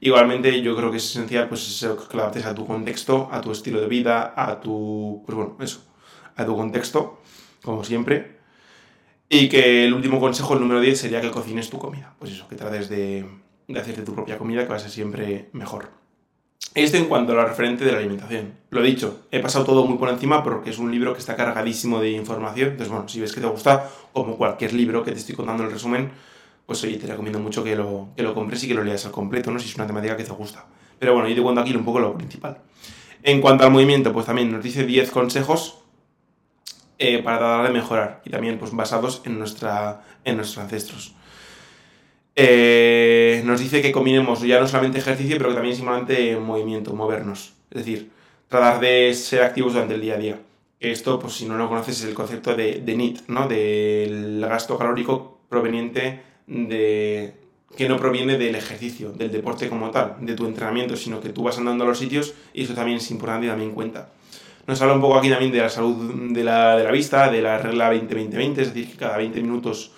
Igualmente 0.00 0.60
yo 0.60 0.76
creo 0.76 0.90
que 0.90 0.98
es 0.98 1.10
esencial 1.10 1.48
pues 1.48 1.86
que 2.10 2.16
lo 2.16 2.22
adaptes 2.22 2.44
a 2.44 2.54
tu 2.54 2.66
contexto, 2.66 3.28
a 3.32 3.40
tu 3.40 3.52
estilo 3.52 3.80
de 3.80 3.86
vida, 3.86 4.34
a 4.36 4.60
tu, 4.60 5.22
pues 5.24 5.36
bueno, 5.36 5.56
eso, 5.60 5.80
a 6.36 6.44
tu 6.44 6.56
contexto, 6.56 7.22
como 7.62 7.84
siempre. 7.84 8.33
Y 9.28 9.48
que 9.48 9.86
el 9.86 9.94
último 9.94 10.20
consejo, 10.20 10.54
el 10.54 10.60
número 10.60 10.80
10, 10.80 10.98
sería 10.98 11.20
que 11.20 11.30
cocines 11.30 11.70
tu 11.70 11.78
comida. 11.78 12.14
Pues 12.18 12.32
eso, 12.32 12.46
que 12.48 12.56
trates 12.56 12.88
de, 12.88 13.26
de 13.68 13.80
hacerte 13.80 14.02
tu 14.02 14.14
propia 14.14 14.38
comida, 14.38 14.62
que 14.62 14.68
va 14.68 14.76
a 14.76 14.80
ser 14.80 14.90
siempre 14.90 15.48
mejor. 15.52 15.90
Esto 16.74 16.96
en 16.96 17.04
cuanto 17.04 17.32
a 17.32 17.36
la 17.36 17.44
referente 17.44 17.84
de 17.84 17.92
la 17.92 17.98
alimentación. 17.98 18.54
Lo 18.70 18.82
dicho, 18.82 19.26
he 19.30 19.38
pasado 19.38 19.64
todo 19.64 19.86
muy 19.86 19.96
por 19.96 20.08
encima 20.08 20.42
porque 20.42 20.70
es 20.70 20.78
un 20.78 20.90
libro 20.90 21.12
que 21.12 21.20
está 21.20 21.36
cargadísimo 21.36 22.00
de 22.00 22.10
información. 22.10 22.70
Entonces, 22.70 22.92
bueno, 22.92 23.08
si 23.08 23.20
ves 23.20 23.32
que 23.32 23.40
te 23.40 23.46
gusta, 23.46 23.88
como 24.12 24.36
cualquier 24.36 24.72
libro 24.72 25.04
que 25.04 25.12
te 25.12 25.18
estoy 25.18 25.36
contando 25.36 25.62
el 25.62 25.70
resumen, 25.70 26.10
pues 26.66 26.82
oye, 26.82 26.96
te 26.96 27.06
recomiendo 27.06 27.38
mucho 27.38 27.62
que 27.62 27.76
lo, 27.76 28.08
que 28.16 28.24
lo 28.24 28.34
compres 28.34 28.64
y 28.64 28.68
que 28.68 28.74
lo 28.74 28.82
leas 28.82 29.06
al 29.06 29.12
completo, 29.12 29.52
¿no? 29.52 29.60
Si 29.60 29.68
es 29.68 29.76
una 29.76 29.86
temática 29.86 30.16
que 30.16 30.24
te 30.24 30.32
gusta. 30.32 30.66
Pero 30.98 31.14
bueno, 31.14 31.28
yo 31.28 31.36
te 31.36 31.42
cuento 31.42 31.60
aquí 31.60 31.74
un 31.76 31.84
poco 31.84 32.00
lo 32.00 32.14
principal. 32.14 32.58
En 33.22 33.40
cuanto 33.40 33.64
al 33.64 33.70
movimiento, 33.70 34.12
pues 34.12 34.26
también 34.26 34.50
nos 34.50 34.62
dice 34.62 34.84
10 34.84 35.12
consejos 35.12 35.83
eh, 36.98 37.22
para 37.22 37.38
tratar 37.38 37.66
de 37.66 37.72
mejorar 37.72 38.22
y 38.24 38.30
también 38.30 38.58
pues 38.58 38.72
basados 38.72 39.22
en, 39.24 39.38
nuestra, 39.38 40.02
en 40.24 40.36
nuestros 40.36 40.64
ancestros. 40.64 41.14
Eh, 42.36 43.42
nos 43.44 43.60
dice 43.60 43.80
que 43.80 43.92
combinemos 43.92 44.42
ya 44.42 44.60
no 44.60 44.66
solamente 44.66 44.98
ejercicio, 44.98 45.36
pero 45.38 45.50
que 45.50 45.54
también 45.54 45.76
simplemente 45.76 46.36
movimiento, 46.36 46.92
movernos. 46.94 47.54
Es 47.70 47.78
decir, 47.78 48.10
tratar 48.48 48.80
de 48.80 49.14
ser 49.14 49.42
activos 49.42 49.72
durante 49.74 49.94
el 49.94 50.00
día 50.00 50.14
a 50.14 50.18
día. 50.18 50.40
Esto, 50.80 51.18
pues 51.18 51.34
si 51.34 51.46
no 51.46 51.56
lo 51.56 51.68
conoces, 51.68 52.00
es 52.00 52.04
el 52.04 52.14
concepto 52.14 52.54
de, 52.54 52.80
de 52.80 52.96
NEAT, 52.96 53.28
¿no? 53.28 53.48
Del 53.48 54.40
gasto 54.40 54.76
calórico 54.76 55.40
proveniente 55.48 56.20
de 56.46 57.34
que 57.76 57.88
no 57.88 57.96
proviene 57.96 58.38
del 58.38 58.54
ejercicio, 58.54 59.12
del 59.12 59.32
deporte 59.32 59.68
como 59.68 59.90
tal, 59.90 60.16
de 60.20 60.34
tu 60.34 60.46
entrenamiento, 60.46 60.96
sino 60.96 61.20
que 61.20 61.30
tú 61.30 61.42
vas 61.42 61.58
andando 61.58 61.84
a 61.84 61.88
los 61.88 61.98
sitios 61.98 62.34
y 62.52 62.64
eso 62.64 62.74
también 62.74 62.98
es 62.98 63.10
importante 63.10 63.46
y 63.46 63.48
también 63.48 63.72
cuenta. 63.72 64.10
Nos 64.66 64.80
habla 64.80 64.94
un 64.94 65.00
poco 65.00 65.18
aquí 65.18 65.28
también 65.28 65.52
de 65.52 65.58
la 65.58 65.68
salud 65.68 66.32
de 66.32 66.42
la, 66.42 66.76
de 66.76 66.84
la 66.84 66.90
vista, 66.90 67.30
de 67.30 67.42
la 67.42 67.58
regla 67.58 67.92
20-20-20, 67.92 68.58
es 68.58 68.74
decir, 68.74 68.90
que 68.90 68.96
cada 68.96 69.18
20 69.18 69.40
minutos 69.42 69.92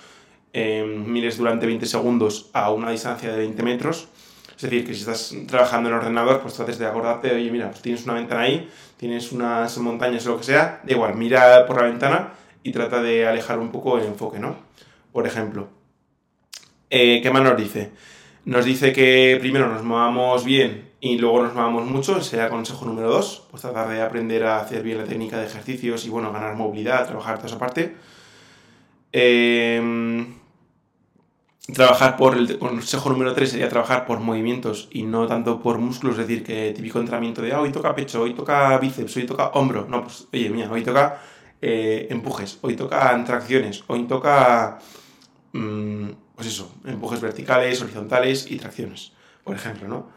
eh, 0.53 0.85
mires 0.85 1.39
durante 1.39 1.67
20 1.67 1.87
segundos 1.87 2.51
a 2.53 2.71
una 2.73 2.91
distancia 2.91 3.31
de 3.31 3.39
20 3.39 3.63
metros. 3.63 4.09
Es 4.57 4.63
decir, 4.63 4.87
que 4.87 4.95
si 4.95 5.01
estás 5.01 5.35
trabajando 5.47 5.89
en 5.89 5.95
ordenador, 5.95 6.41
pues 6.41 6.55
trates 6.55 6.79
de 6.79 6.87
acordarte, 6.87 7.33
oye, 7.33 7.51
mira, 7.51 7.71
pues 7.71 7.83
tienes 7.83 8.05
una 8.05 8.15
ventana 8.15 8.43
ahí, 8.43 8.69
tienes 8.97 9.31
unas 9.33 9.77
montañas 9.79 10.27
o 10.27 10.31
lo 10.31 10.39
que 10.39 10.45
sea, 10.45 10.81
da 10.83 10.93
igual, 10.93 11.15
mira 11.15 11.67
por 11.67 11.77
la 11.77 11.89
ventana 11.89 12.33
y 12.63 12.73
trata 12.73 13.03
de 13.03 13.27
alejar 13.27 13.59
un 13.59 13.71
poco 13.71 13.99
el 13.99 14.07
enfoque, 14.07 14.39
¿no? 14.39 14.57
Por 15.13 15.27
ejemplo, 15.27 15.69
eh, 16.91 17.21
¿Qué 17.21 17.31
más 17.31 17.43
nos 17.43 17.57
dice? 17.57 17.91
Nos 18.45 18.65
dice 18.65 18.93
que 18.93 19.39
primero 19.41 19.69
nos 19.69 19.83
movamos 19.83 20.45
bien 20.45 20.86
y 21.01 21.19
luego 21.19 21.43
nos 21.43 21.55
movamos 21.55 21.87
mucho, 21.87 22.23
sería 22.23 22.49
consejo 22.49 22.85
número 22.87 23.11
dos, 23.11 23.47
pues 23.51 23.63
tratar 23.63 23.89
de 23.89 24.01
aprender 24.01 24.45
a 24.45 24.61
hacer 24.61 24.83
bien 24.83 24.99
la 24.99 25.05
técnica 25.05 25.39
de 25.39 25.47
ejercicios 25.47 26.07
y 26.07 26.09
bueno, 26.09 26.33
ganar 26.33 26.57
movilidad, 26.57 27.07
trabajar 27.07 27.37
toda 27.37 27.49
esa 27.49 27.59
parte. 27.59 27.97
Em, 29.13 30.35
trabajar 31.75 32.17
por 32.17 32.37
el 32.37 32.59
consejo 32.59 33.11
número 33.11 33.35
3 33.35 33.51
sería 33.51 33.69
trabajar 33.69 34.07
por 34.07 34.21
movimientos 34.21 34.89
y 34.91 35.03
no 35.03 35.27
tanto 35.27 35.61
por 35.63 35.79
músculos, 35.79 36.19
es 36.19 36.27
decir, 36.27 36.45
que 36.45 36.73
típico 36.75 36.99
entrenamiento 37.01 37.43
de 37.43 37.53
ah, 37.53 37.61
hoy 37.61 37.73
toca 37.73 37.95
pecho, 37.95 38.23
hoy 38.23 38.35
toca 38.35 38.79
bíceps, 38.79 39.17
hoy 39.17 39.27
toca 39.27 39.49
hombro. 39.49 39.87
No, 39.89 40.03
pues 40.03 40.29
oye, 40.33 40.51
mía, 40.51 40.69
hoy 40.71 40.83
toca 40.83 41.21
eh, 41.61 42.09
empujes, 42.11 42.59
hoy 42.63 42.77
toca 42.77 43.23
tracciones, 43.25 43.85
hoy 43.89 44.05
toca, 44.05 44.79
mm, 45.53 46.09
pues 46.35 46.49
eso, 46.49 46.71
empujes 46.85 47.21
verticales, 47.21 47.81
horizontales 47.83 48.51
y 48.51 48.57
tracciones, 48.59 49.13
por 49.45 49.57
ejemplo, 49.57 49.89
¿no? 49.89 50.09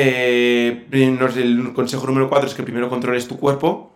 Eh, 0.00 0.86
el 0.92 1.72
consejo 1.74 2.06
número 2.06 2.28
4 2.28 2.48
es 2.48 2.54
que 2.54 2.62
primero 2.62 2.88
controles 2.88 3.26
tu 3.26 3.36
cuerpo 3.36 3.90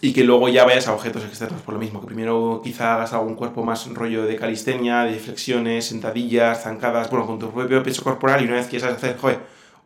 y 0.00 0.12
que 0.12 0.22
luego 0.22 0.48
ya 0.48 0.64
vayas 0.64 0.86
a 0.86 0.94
objetos 0.94 1.24
externos 1.24 1.60
por 1.62 1.74
lo 1.74 1.80
mismo, 1.80 2.00
que 2.00 2.06
primero 2.06 2.60
quizá 2.62 2.94
hagas 2.94 3.12
algún 3.12 3.34
cuerpo 3.34 3.64
más 3.64 3.92
rollo 3.92 4.26
de 4.26 4.36
calistenia, 4.36 5.02
de 5.02 5.18
flexiones, 5.18 5.86
sentadillas, 5.86 6.62
zancadas, 6.62 7.10
bueno, 7.10 7.26
con 7.26 7.40
tu 7.40 7.50
propio 7.50 7.82
peso 7.82 8.04
corporal 8.04 8.40
y 8.40 8.44
una 8.44 8.54
vez 8.54 8.68
que 8.68 8.78
sabes 8.78 8.98
hacer, 8.98 9.16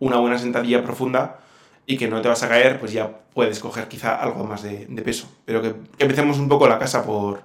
una 0.01 0.19
buena 0.19 0.37
sentadilla 0.37 0.85
profunda 0.85 1.41
y 1.87 1.97
que 1.97 2.09
no 2.09 2.21
te 2.21 2.29
vas 2.29 2.43
a 2.43 2.49
caer, 2.51 2.79
pues 2.79 2.93
ya 2.93 3.11
puedes 3.33 3.59
coger 3.59 3.89
quizá 3.89 4.17
algo 4.17 4.45
más 4.45 4.63
de, 4.63 4.87
peso. 5.03 5.29
Pero 5.47 5.63
que, 5.63 5.75
empecemos 5.99 6.39
un 6.39 6.51
poco 6.51 6.69
la 6.69 6.79
casa 6.79 7.07
por, 7.07 7.43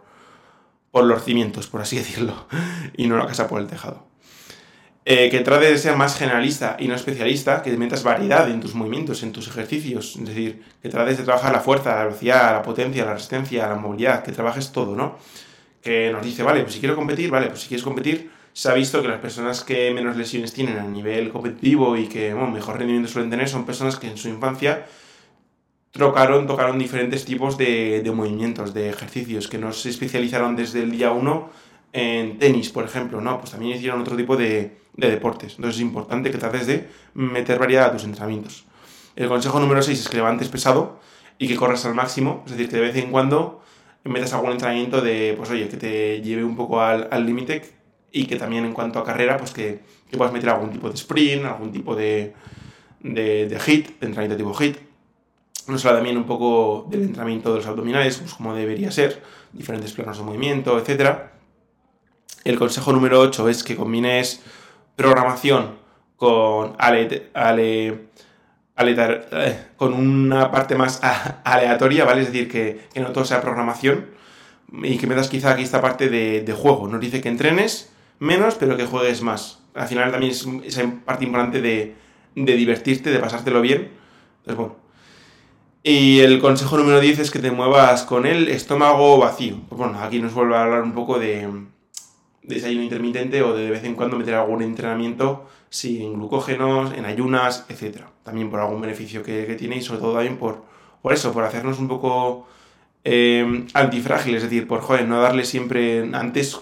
por 0.91 1.05
los 1.05 1.23
cimientos, 1.23 1.67
por 1.67 1.79
así 1.79 1.95
decirlo, 1.99 2.47
y 2.97 3.07
no 3.07 3.15
la 3.15 3.27
casa 3.27 3.47
por 3.47 3.61
el 3.61 3.67
tejado. 3.67 4.06
Eh, 5.09 5.29
que 5.29 5.39
trates 5.39 5.69
de 5.69 5.77
ser 5.77 5.95
más 5.95 6.17
generalista 6.17 6.75
y 6.77 6.89
no 6.89 6.93
especialista, 6.93 7.61
que 7.61 7.71
metas 7.77 8.03
variedad 8.03 8.51
en 8.51 8.59
tus 8.59 8.75
movimientos, 8.75 9.23
en 9.23 9.31
tus 9.31 9.47
ejercicios, 9.47 10.17
es 10.17 10.25
decir, 10.25 10.61
que 10.81 10.89
trates 10.89 11.17
de 11.17 11.23
trabajar 11.23 11.53
la 11.53 11.61
fuerza, 11.61 11.95
la 11.95 12.03
velocidad, 12.03 12.51
la 12.51 12.61
potencia, 12.61 13.05
la 13.05 13.13
resistencia, 13.13 13.69
la 13.69 13.75
movilidad, 13.75 14.21
que 14.21 14.33
trabajes 14.33 14.73
todo, 14.73 14.97
¿no? 14.97 15.17
Que 15.81 16.11
nos 16.11 16.25
dice, 16.25 16.43
vale, 16.43 16.59
pues 16.63 16.73
si 16.73 16.81
quiero 16.81 16.93
competir, 16.97 17.31
vale, 17.31 17.47
pues 17.47 17.61
si 17.61 17.69
quieres 17.69 17.85
competir, 17.85 18.29
se 18.51 18.69
ha 18.69 18.73
visto 18.73 19.01
que 19.01 19.07
las 19.07 19.21
personas 19.21 19.63
que 19.63 19.91
menos 19.91 20.17
lesiones 20.17 20.51
tienen 20.51 20.77
a 20.77 20.83
nivel 20.83 21.29
competitivo 21.29 21.95
y 21.95 22.07
que 22.07 22.35
mejor 22.35 22.77
rendimiento 22.77 23.07
suelen 23.07 23.29
tener 23.29 23.47
son 23.47 23.65
personas 23.65 23.95
que 23.95 24.07
en 24.07 24.17
su 24.17 24.27
infancia 24.27 24.87
tocaron 25.93 26.77
diferentes 26.77 27.23
tipos 27.23 27.57
de, 27.57 28.01
de 28.03 28.11
movimientos, 28.11 28.73
de 28.73 28.89
ejercicios, 28.89 29.47
que 29.47 29.57
no 29.57 29.71
se 29.71 29.89
especializaron 29.89 30.57
desde 30.57 30.81
el 30.81 30.91
día 30.91 31.11
1 31.11 31.66
en 31.97 32.37
tenis, 32.37 32.69
por 32.69 32.85
ejemplo, 32.85 33.19
¿no? 33.21 33.39
Pues 33.39 33.51
también 33.51 33.75
hicieron 33.75 34.01
otro 34.01 34.15
tipo 34.15 34.37
de, 34.37 34.77
deportes. 34.93 35.55
Entonces 35.55 35.77
es 35.77 35.81
importante 35.81 36.29
que 36.29 36.37
trates 36.37 36.67
de 36.67 36.87
meter 37.15 37.57
variedad 37.57 37.87
a 37.87 37.91
tus 37.91 38.03
entrenamientos. 38.03 38.65
El 39.15 39.27
consejo 39.27 39.59
número 39.59 39.81
6 39.81 39.99
es 39.99 40.07
que 40.07 40.17
levantes 40.17 40.47
pesado 40.47 40.99
y 41.39 41.47
que 41.47 41.55
corras 41.55 41.85
al 41.85 41.95
máximo, 41.95 42.43
es 42.45 42.51
decir, 42.51 42.69
que 42.69 42.75
de 42.75 42.81
vez 42.83 42.95
en 42.97 43.09
cuando 43.09 43.61
metas 44.03 44.31
algún 44.33 44.51
entrenamiento 44.51 45.01
de, 45.01 45.33
pues 45.35 45.49
oye, 45.49 45.67
que 45.69 45.77
te 45.77 46.21
lleve 46.21 46.43
un 46.43 46.55
poco 46.55 46.81
al 46.81 47.25
límite 47.25 47.63
y 48.11 48.25
que 48.25 48.35
también 48.35 48.63
en 48.63 48.73
cuanto 48.73 48.99
a 48.99 49.03
carrera, 49.03 49.37
pues 49.37 49.51
que, 49.51 49.79
puedas 50.15 50.31
meter 50.31 50.49
algún 50.49 50.69
tipo 50.69 50.89
de 50.89 50.95
sprint, 50.95 51.45
algún 51.45 51.71
tipo 51.71 51.95
de, 51.95 52.33
de, 52.99 53.59
hit, 53.59 53.99
de 53.99 54.05
entrenamiento 54.05 54.37
tipo 54.37 54.53
hit. 54.53 54.77
Nos 55.67 55.83
habla 55.85 55.97
también 55.97 56.15
un 56.17 56.25
poco 56.25 56.87
del 56.89 57.01
entrenamiento 57.01 57.49
de 57.51 57.57
los 57.57 57.67
abdominales, 57.67 58.17
pues 58.17 58.35
como 58.35 58.53
debería 58.53 58.91
ser, 58.91 59.21
diferentes 59.51 59.91
planos 59.93 60.19
de 60.19 60.23
movimiento, 60.23 60.77
etcétera 60.79 61.36
el 62.43 62.57
consejo 62.57 62.93
número 62.93 63.19
8 63.19 63.49
es 63.49 63.63
que 63.63 63.75
combines 63.75 64.41
programación 64.95 65.77
con, 66.17 66.75
ale, 66.79 67.29
ale, 67.33 68.07
eh, 68.77 69.65
con 69.77 69.93
una 69.93 70.51
parte 70.51 70.75
más 70.75 70.99
aleatoria, 71.43 72.05
¿vale? 72.05 72.21
Es 72.21 72.27
decir, 72.27 72.49
que, 72.49 72.87
no 72.95 73.11
todo 73.11 73.25
sea 73.25 73.41
programación 73.41 74.07
y 74.83 74.97
que 74.97 75.07
me 75.07 75.15
das 75.15 75.29
quizá 75.29 75.51
aquí 75.51 75.63
esta 75.63 75.81
parte 75.81 76.09
de, 76.09 76.53
juego. 76.53 76.87
Nos 76.87 76.99
dice 76.99 77.21
que 77.21 77.29
entrenes 77.29 77.91
menos, 78.19 78.55
pero 78.55 78.75
que 78.75 78.85
juegues 78.85 79.21
más. 79.21 79.59
Al 79.75 79.87
final 79.87 80.11
también 80.11 80.31
es 80.31 80.47
esa 80.65 80.83
parte 81.05 81.25
importante 81.25 81.61
de, 81.61 81.95
de 82.35 82.55
divertirte, 82.55 83.11
de 83.11 83.19
pasártelo 83.19 83.61
bien. 83.61 83.91
Entonces, 84.39 84.57
bueno. 84.57 84.87
Y 85.83 86.19
el 86.19 86.39
consejo 86.39 86.77
número 86.77 86.99
10 86.99 87.19
es 87.19 87.31
que 87.31 87.39
te 87.39 87.51
muevas 87.51 88.03
con 88.03 88.25
el 88.25 88.49
estómago 88.49 89.19
vacío. 89.19 89.57
Pues 89.69 89.79
bueno, 89.79 89.99
aquí 90.01 90.19
nos 90.19 90.33
vuelve 90.33 90.57
a 90.57 90.63
hablar 90.63 90.81
un 90.81 90.91
poco 90.91 91.17
de, 91.17 91.47
desayuno 92.47 92.83
intermitente 92.83 93.43
o 93.43 93.53
de, 93.53 93.69
vez 93.69 93.83
en 93.83 93.95
cuando 93.95 94.17
meter 94.17 94.35
algún 94.35 94.63
entrenamiento 94.63 95.45
sin 95.69 96.13
glucógenos, 96.13 96.93
en 96.93 97.05
ayunas, 97.05 97.65
etc. 97.69 98.03
También 98.23 98.49
por 98.49 98.59
algún 98.59 98.81
beneficio 98.81 99.21
que, 99.21 99.43
tiene 99.55 99.77
y 99.77 99.81
sobre 99.81 99.99
todo 99.99 100.13
también 100.13 100.37
por, 100.37 100.63
por 101.01 101.13
eso, 101.13 101.33
por 101.33 101.43
hacernos 101.43 101.79
un 101.79 101.87
poco 101.87 102.47
eh, 103.03 103.65
antifrágiles, 103.73 104.43
es 104.43 104.49
decir, 104.49 104.67
por 104.67 104.81
joder, 104.81 105.07
no 105.07 105.21
darle 105.21 105.45
siempre. 105.45 106.09
Antes 106.13 106.59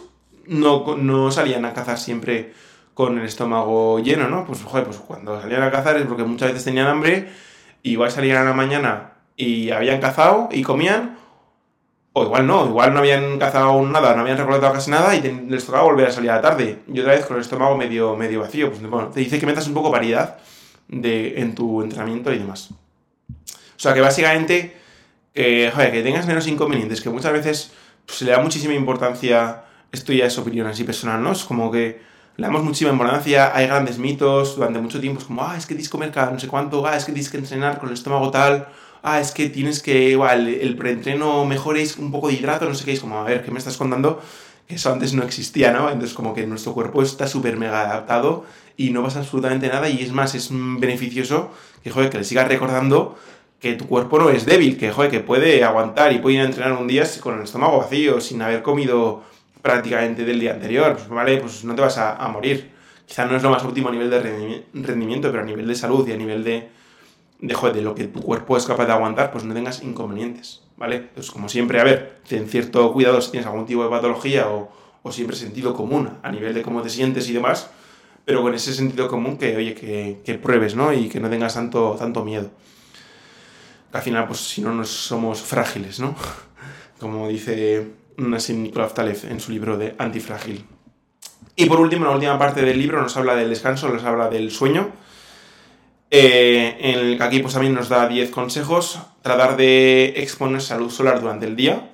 no, 0.48 0.98
no 0.98 1.32
salían 1.32 1.65
a 1.65 1.74
cazar 1.74 1.98
siempre 1.98 2.54
con 2.95 3.19
el 3.19 3.26
estómago 3.26 4.00
lleno, 4.00 4.30
¿no? 4.30 4.45
Pues 4.45 4.63
joder, 4.63 4.86
pues 4.86 4.98
cuando 4.98 5.39
salían 5.39 5.62
a 5.62 5.69
cazar 5.69 5.98
es 5.98 6.06
porque 6.06 6.24
muchas 6.24 6.50
veces 6.50 6.63
tenían 6.63 6.88
hambre, 6.88 7.30
igual 7.84 8.10
salían 8.10 8.38
a 8.38 8.45
la 8.45 8.54
mañana 8.54 9.12
y 9.36 9.69
habían 9.69 10.00
cazado 10.00 10.50
y 10.52 10.63
comían, 10.63 11.17
o 12.17 12.23
igual 12.23 12.47
no, 12.47 12.65
igual 12.65 12.93
no 12.93 12.99
habían 12.99 13.38
cazado 13.38 13.82
nada, 13.82 14.15
no 14.15 14.21
habían 14.21 14.38
recolectado 14.38 14.71
casi 14.71 14.89
nada 14.89 15.13
y 15.13 15.21
les 15.49 15.65
tocaba 15.65 15.84
volver 15.84 16.08
a 16.08 16.12
salir 16.12 16.32
a 16.32 16.36
la 16.38 16.41
tarde. 16.41 16.80
Y 16.88 16.97
otra 17.01 17.13
vez 17.13 17.25
con 17.25 17.36
el 17.36 17.41
estómago 17.41 17.75
medio, 17.75 18.15
medio 18.15 18.39
vacío. 18.39 18.69
Pues 18.69 18.82
bueno, 18.89 19.10
te 19.10 19.19
dice 19.19 19.38
que 19.38 19.45
metas 19.45 19.67
un 19.67 19.73
poco 19.73 19.91
variedad 19.91 20.38
de, 20.88 21.41
en 21.41 21.54
tu 21.56 21.82
entrenamiento 21.82 22.32
y 22.32 22.38
demás. 22.38 22.69
O 22.71 22.75
sea 23.75 23.93
que 23.93 23.99
básicamente, 23.99 24.78
que 25.34 26.01
tengas 26.06 26.25
menos 26.25 26.47
inconvenientes, 26.47 27.01
que 27.01 27.10
muchas 27.10 27.34
veces 27.34 27.73
pues, 28.06 28.19
se 28.19 28.25
le 28.25 28.32
da 28.32 28.39
muchísima 28.39 28.73
importancia, 28.73 29.63
esto 29.91 30.13
ya 30.13 30.25
es 30.25 30.38
opinión 30.38 30.67
así 30.67 30.86
personal, 30.86 31.21
¿no? 31.21 31.34
Es 31.34 31.43
como 31.43 31.69
que 31.69 31.99
le 32.38 32.47
damos 32.47 32.63
muchísima 32.63 32.91
importancia, 32.91 33.54
hay 33.54 33.67
grandes 33.67 33.97
mitos 33.97 34.56
durante 34.56 34.80
mucho 34.80 35.01
tiempo, 35.01 35.19
es 35.19 35.25
como, 35.25 35.43
ah, 35.43 35.58
es 35.58 35.65
que 35.65 35.73
tienes 35.73 35.89
que 35.89 35.91
comer 35.91 36.12
cada 36.12 36.32
no 36.32 36.39
sé 36.39 36.47
cuánto, 36.47 36.88
ah, 36.88 36.95
es 36.95 37.04
que 37.04 37.12
tienes 37.12 37.30
que 37.30 37.39
entrenar 37.39 37.78
con 37.78 37.89
el 37.89 37.93
estómago 37.95 38.32
tal, 38.32 38.69
ah, 39.06 39.20
es 39.22 39.32
que 39.32 39.50
tienes 39.50 39.84
que, 39.84 40.13
el 40.13 40.76
preentreno 40.78 41.46
mejor 41.46 41.78
es 41.78 41.98
un 41.98 42.12
poco 42.12 42.28
de 42.28 42.34
hidrato, 42.34 42.65
no 42.65 42.74
sé 42.74 42.86
qué, 42.86 42.94
es 42.94 43.00
como, 43.00 43.20
a 43.20 43.24
ver, 43.24 43.44
¿qué 43.46 43.52
me 43.52 43.60
estás 43.60 43.78
contando? 43.78 44.20
Eso 44.68 44.91
antes 44.91 45.13
no 45.13 45.24
existía, 45.24 45.72
¿no? 45.72 45.91
Entonces 45.91 46.15
como 46.15 46.34
que 46.34 46.48
nuestro 46.48 46.74
cuerpo 46.74 47.04
está 47.04 47.28
súper 47.28 47.56
mega 47.56 47.82
adaptado 47.82 48.46
y 48.78 48.89
no 48.89 49.04
pasa 49.04 49.20
absolutamente 49.20 49.68
nada 49.68 49.89
y 49.89 50.02
es 50.02 50.12
más, 50.12 50.34
es 50.34 50.50
beneficioso 50.52 51.52
que, 51.84 51.91
joder, 51.91 52.10
que 52.10 52.18
le 52.18 52.24
sigas 52.24 52.48
recordando 52.48 53.15
que 53.60 53.74
tu 53.74 53.88
cuerpo 53.88 54.18
no 54.18 54.32
es 54.32 54.48
débil, 54.48 54.76
que, 54.76 54.91
joder, 54.91 55.12
que 55.12 55.20
puede 55.20 55.63
aguantar 55.63 56.12
y 56.12 56.18
puede 56.18 56.38
ir 56.38 56.41
a 56.41 56.46
entrenar 56.46 56.74
un 56.74 56.88
día 56.88 57.04
con 57.22 57.38
el 57.38 57.44
estómago 57.44 57.78
vacío, 57.78 58.20
sin 58.20 58.41
haber 58.41 58.63
comido 58.63 59.24
prácticamente 59.62 60.26
del 60.26 60.39
día 60.39 60.54
anterior, 60.54 60.94
pues, 60.94 61.08
¿vale? 61.10 61.38
Pues 61.38 61.63
no 61.63 61.76
te 61.76 61.82
vas 61.82 62.00
a, 62.00 62.15
a 62.15 62.28
morir. 62.30 62.72
Quizá 63.06 63.26
no 63.26 63.38
es 63.38 63.44
lo 63.44 63.52
más 63.52 63.63
óptimo 63.63 63.89
a 63.89 63.91
nivel 63.91 64.10
de 64.10 64.63
rendimiento, 64.74 65.30
pero 65.30 65.44
a 65.44 65.46
nivel 65.46 65.68
de 65.68 65.76
salud 65.76 66.08
y 66.08 66.12
a 66.12 66.18
nivel 66.18 66.44
de, 66.44 66.70
de, 67.39 67.71
de 67.74 67.82
lo 67.82 67.95
que 67.95 68.06
tu 68.06 68.21
cuerpo 68.21 68.58
es 68.58 68.65
capaz 68.65 68.86
de 68.86 68.93
aguantar, 68.93 69.32
pues 69.32 69.43
no 69.43 69.54
tengas 69.54 69.84
inconvenientes, 69.84 70.62
¿vale? 70.78 70.98
Entonces, 70.98 71.32
como 71.32 71.50
siempre, 71.50 71.80
a 71.80 71.84
ver, 71.84 72.21
ten 72.28 72.48
cierto 72.48 72.91
cuidado 72.93 73.21
si 73.21 73.32
tienes 73.32 73.48
algún 73.48 73.65
tipo 73.65 73.84
de 73.84 73.89
patología 73.89 74.50
o, 74.50 74.71
o 75.04 75.12
siempre 75.12 75.36
sentido 75.36 75.74
común 75.74 76.10
a 76.24 76.32
nivel 76.32 76.54
de 76.54 76.62
cómo 76.62 76.82
te 76.82 76.89
sientes 76.89 77.30
y 77.30 77.34
demás, 77.34 77.69
pero 78.26 78.41
con 78.41 78.54
ese 78.54 78.74
sentido 78.74 79.08
común 79.08 79.38
que, 79.38 79.56
oye, 79.56 79.76
que, 79.76 80.21
que 80.26 80.36
pruebes, 80.36 80.76
¿no? 80.76 80.91
Y 80.93 81.10
que 81.10 81.19
no 81.19 81.30
tengas 81.30 81.54
tanto, 81.54 81.95
tanto 81.98 82.26
miedo. 82.26 82.50
al 83.91 84.02
final, 84.02 84.28
pues 84.28 84.39
si 84.39 84.62
no, 84.62 84.74
nos 84.74 84.89
somos 84.89 85.41
frágiles, 85.41 86.00
¿no? 86.00 86.15
Como 87.00 87.28
dice 87.28 87.88
Nassim 88.17 88.63
Nikolaj 88.63 88.93
Taleb 88.93 89.17
en 89.30 89.39
su 89.39 89.52
libro 89.52 89.78
de 89.78 89.95
Antifrágil. 89.98 90.65
Y 91.56 91.65
por 91.67 91.80
último, 91.80 92.06
la 92.06 92.12
última 92.12 92.39
parte 92.39 92.62
del 92.63 92.80
libro 92.80 93.02
nos 93.02 93.15
habla 93.15 93.36
del 93.36 93.50
descanso, 93.50 93.89
nos 93.89 94.04
habla 94.04 94.30
del 94.30 94.52
sueño 94.52 94.91
eh, 96.12 96.78
en 96.80 97.00
el 97.00 97.18
que 97.18 97.24
aquí 97.24 97.39
pues 97.39 97.54
también 97.54 97.74
nos 97.74 97.89
da 97.89 98.08
10 98.08 98.30
consejos. 98.32 99.00
Tratar 99.22 99.58
de 99.58 100.13
exponerse 100.18 100.74
a 100.74 100.78
luz 100.78 100.94
solar 100.94 101.22
durante 101.22 101.46
el 101.46 101.56
día. 101.56 101.91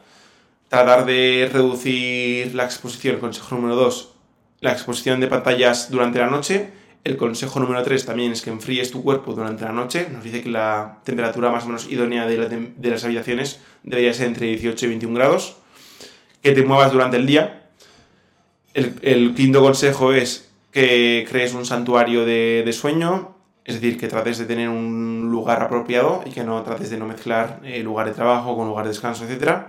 Tratar 0.69 1.05
de 1.05 1.49
reducir 1.51 2.53
la 2.55 2.65
exposición, 2.65 3.15
el 3.15 3.19
consejo 3.19 3.55
número 3.55 3.75
2, 3.75 4.13
la 4.61 4.71
exposición 4.71 5.19
de 5.19 5.27
pantallas 5.27 5.91
durante 5.91 6.19
la 6.19 6.27
noche. 6.27 6.71
El 7.03 7.17
consejo 7.17 7.59
número 7.59 7.81
3 7.83 8.05
también 8.05 8.31
es 8.31 8.41
que 8.41 8.51
enfríes 8.51 8.91
tu 8.91 9.03
cuerpo 9.03 9.33
durante 9.33 9.65
la 9.65 9.71
noche. 9.71 10.07
Nos 10.11 10.23
dice 10.23 10.43
que 10.43 10.49
la 10.49 10.99
temperatura 11.03 11.49
más 11.49 11.63
o 11.63 11.67
menos 11.67 11.89
idónea 11.89 12.27
de, 12.27 12.89
las 12.89 13.03
habitaciones 13.03 13.59
debería 13.83 14.13
ser 14.13 14.27
entre 14.27 14.47
18 14.47 14.85
y 14.85 14.89
21 14.89 15.15
grados. 15.15 15.57
Que 16.41 16.51
te 16.51 16.63
muevas 16.63 16.91
durante 16.91 17.17
el 17.17 17.25
día. 17.25 17.69
El, 18.73 19.33
quinto 19.35 19.61
consejo 19.61 20.13
es 20.13 20.51
que 20.71 21.25
crees 21.29 21.53
un 21.53 21.65
santuario 21.65 22.23
de 22.25 22.71
sueño. 22.71 23.30
Es 23.63 23.75
decir, 23.75 23.99
que 23.99 24.07
trates 24.07 24.37
de 24.37 24.45
tener 24.45 24.69
un 24.69 25.29
lugar 25.29 25.61
apropiado 25.61 26.23
y 26.25 26.31
que 26.31 26.43
no 26.43 26.61
trates 26.63 26.89
de 26.89 26.97
no 26.97 27.05
mezclar 27.05 27.59
eh, 27.63 27.83
lugar 27.83 28.07
de 28.07 28.13
trabajo 28.13 28.55
con 28.55 28.67
lugar 28.67 28.85
de 28.85 28.89
descanso, 28.89 29.25
etc. 29.25 29.67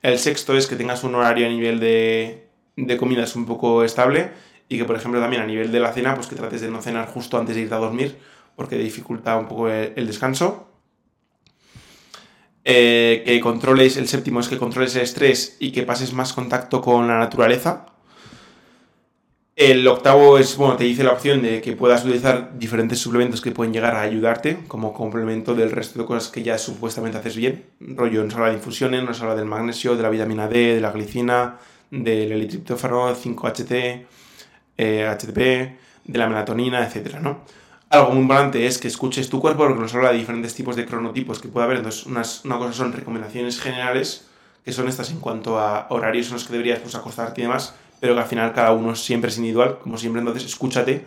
El 0.00 0.18
sexto 0.18 0.56
es 0.56 0.66
que 0.66 0.76
tengas 0.76 1.04
un 1.04 1.14
horario 1.14 1.46
a 1.46 1.50
nivel 1.50 1.78
de, 1.78 2.48
de 2.76 2.96
comidas 2.96 3.36
un 3.36 3.44
poco 3.44 3.84
estable 3.84 4.30
y 4.68 4.78
que, 4.78 4.84
por 4.84 4.96
ejemplo, 4.96 5.20
también 5.20 5.42
a 5.42 5.46
nivel 5.46 5.70
de 5.70 5.80
la 5.80 5.92
cena, 5.92 6.14
pues 6.14 6.26
que 6.26 6.36
trates 6.36 6.62
de 6.62 6.70
no 6.70 6.80
cenar 6.80 7.06
justo 7.08 7.38
antes 7.38 7.54
de 7.54 7.62
irte 7.62 7.74
a 7.74 7.78
dormir 7.78 8.18
porque 8.56 8.76
dificulta 8.76 9.36
un 9.36 9.48
poco 9.48 9.68
el, 9.68 10.06
descanso. 10.06 10.68
Eh, 12.64 13.22
que 13.26 13.40
controles, 13.40 13.96
el 13.96 14.08
séptimo 14.08 14.40
es 14.40 14.48
que 14.48 14.58
controles 14.58 14.96
el 14.96 15.02
estrés 15.02 15.56
y 15.60 15.72
que 15.72 15.82
pases 15.82 16.12
más 16.12 16.32
contacto 16.32 16.80
con 16.80 17.08
la 17.08 17.18
naturaleza. 17.18 17.86
El 19.56 19.86
octavo 19.86 20.36
es, 20.36 20.56
bueno, 20.56 20.76
te 20.76 20.82
dice 20.82 21.04
la 21.04 21.12
opción 21.12 21.40
de 21.40 21.60
que 21.60 21.74
puedas 21.74 22.04
utilizar 22.04 22.58
diferentes 22.58 22.98
suplementos 22.98 23.40
que 23.40 23.52
pueden 23.52 23.72
llegar 23.72 23.94
a 23.94 24.00
ayudarte 24.00 24.58
como 24.66 24.92
complemento 24.92 25.54
del 25.54 25.70
resto 25.70 26.00
de 26.00 26.06
cosas 26.06 26.28
que 26.32 26.42
ya 26.42 26.58
supuestamente 26.58 27.18
haces 27.18 27.36
bien. 27.36 27.64
Rollo, 27.78 28.24
nos 28.24 28.34
habla 28.34 28.48
de 28.48 28.54
infusiones, 28.54 29.04
nos 29.04 29.22
habla 29.22 29.36
del 29.36 29.44
magnesio, 29.44 29.94
de 29.94 30.02
la 30.02 30.10
vitamina 30.10 30.48
D, 30.48 30.74
de 30.74 30.80
la 30.80 30.90
glicina, 30.90 31.58
del 31.88 32.32
elitriptófano, 32.32 33.14
5-HT, 33.14 34.06
HTP, 34.76 35.38
de 35.38 36.18
la 36.18 36.28
melatonina, 36.28 36.84
etcétera, 36.84 37.20
¿no? 37.20 37.42
Algo 37.90 38.10
muy 38.10 38.22
importante 38.22 38.66
es 38.66 38.78
que 38.78 38.88
escuches 38.88 39.28
tu 39.28 39.40
cuerpo 39.40 39.64
porque 39.66 39.80
nos 39.80 39.94
habla 39.94 40.10
de 40.10 40.18
diferentes 40.18 40.52
tipos 40.56 40.74
de 40.74 40.84
cronotipos 40.84 41.38
que 41.38 41.46
puede 41.46 41.66
haber. 41.66 41.76
Entonces, 41.76 42.06
unas, 42.06 42.44
una 42.44 42.58
cosa 42.58 42.72
son 42.72 42.92
recomendaciones 42.92 43.60
generales, 43.60 44.26
que 44.64 44.72
son 44.72 44.88
estas 44.88 45.12
en 45.12 45.20
cuanto 45.20 45.60
a 45.60 45.86
horarios 45.90 46.26
en 46.28 46.32
los 46.32 46.44
que 46.44 46.54
deberías 46.54 46.80
pues, 46.80 46.96
acostarte 46.96 47.40
y 47.40 47.44
demás, 47.44 47.76
pero 48.04 48.14
que 48.14 48.20
al 48.20 48.26
final 48.26 48.52
cada 48.52 48.72
uno 48.72 48.94
siempre 48.94 49.30
es 49.30 49.38
individual, 49.38 49.78
como 49.78 49.96
siempre, 49.96 50.20
entonces 50.20 50.44
escúchate. 50.44 51.06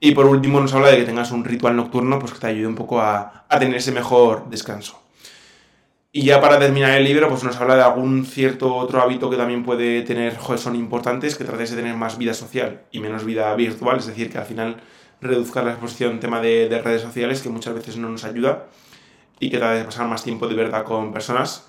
Y 0.00 0.12
por 0.12 0.24
último 0.24 0.58
nos 0.58 0.72
habla 0.72 0.88
de 0.88 0.96
que 0.96 1.04
tengas 1.04 1.32
un 1.32 1.44
ritual 1.44 1.76
nocturno 1.76 2.18
pues 2.18 2.32
que 2.32 2.38
te 2.38 2.46
ayude 2.46 2.66
un 2.66 2.74
poco 2.74 2.98
a, 2.98 3.44
a 3.46 3.58
tener 3.58 3.76
ese 3.76 3.92
mejor 3.92 4.48
descanso. 4.48 5.02
Y 6.10 6.22
ya 6.22 6.40
para 6.40 6.58
terminar 6.58 6.92
el 6.92 7.04
libro, 7.04 7.28
pues 7.28 7.44
nos 7.44 7.60
habla 7.60 7.76
de 7.76 7.82
algún 7.82 8.24
cierto 8.24 8.74
otro 8.74 9.02
hábito 9.02 9.28
que 9.28 9.36
también 9.36 9.62
puede 9.62 10.00
tener, 10.00 10.34
joder, 10.38 10.58
son 10.58 10.76
importantes, 10.76 11.36
que 11.36 11.44
trates 11.44 11.72
de 11.72 11.76
tener 11.76 11.94
más 11.94 12.16
vida 12.16 12.32
social 12.32 12.84
y 12.90 13.00
menos 13.00 13.26
vida 13.26 13.54
virtual, 13.54 13.98
es 13.98 14.06
decir, 14.06 14.30
que 14.30 14.38
al 14.38 14.46
final 14.46 14.78
reduzca 15.20 15.62
la 15.62 15.72
exposición 15.72 16.20
tema 16.20 16.40
de, 16.40 16.70
de 16.70 16.80
redes 16.80 17.02
sociales, 17.02 17.42
que 17.42 17.50
muchas 17.50 17.74
veces 17.74 17.98
no 17.98 18.08
nos 18.08 18.24
ayuda, 18.24 18.68
y 19.40 19.50
que 19.50 19.58
trates 19.58 19.80
de 19.80 19.84
pasar 19.84 20.08
más 20.08 20.24
tiempo 20.24 20.48
de 20.48 20.54
verdad 20.54 20.84
con 20.84 21.12
personas. 21.12 21.68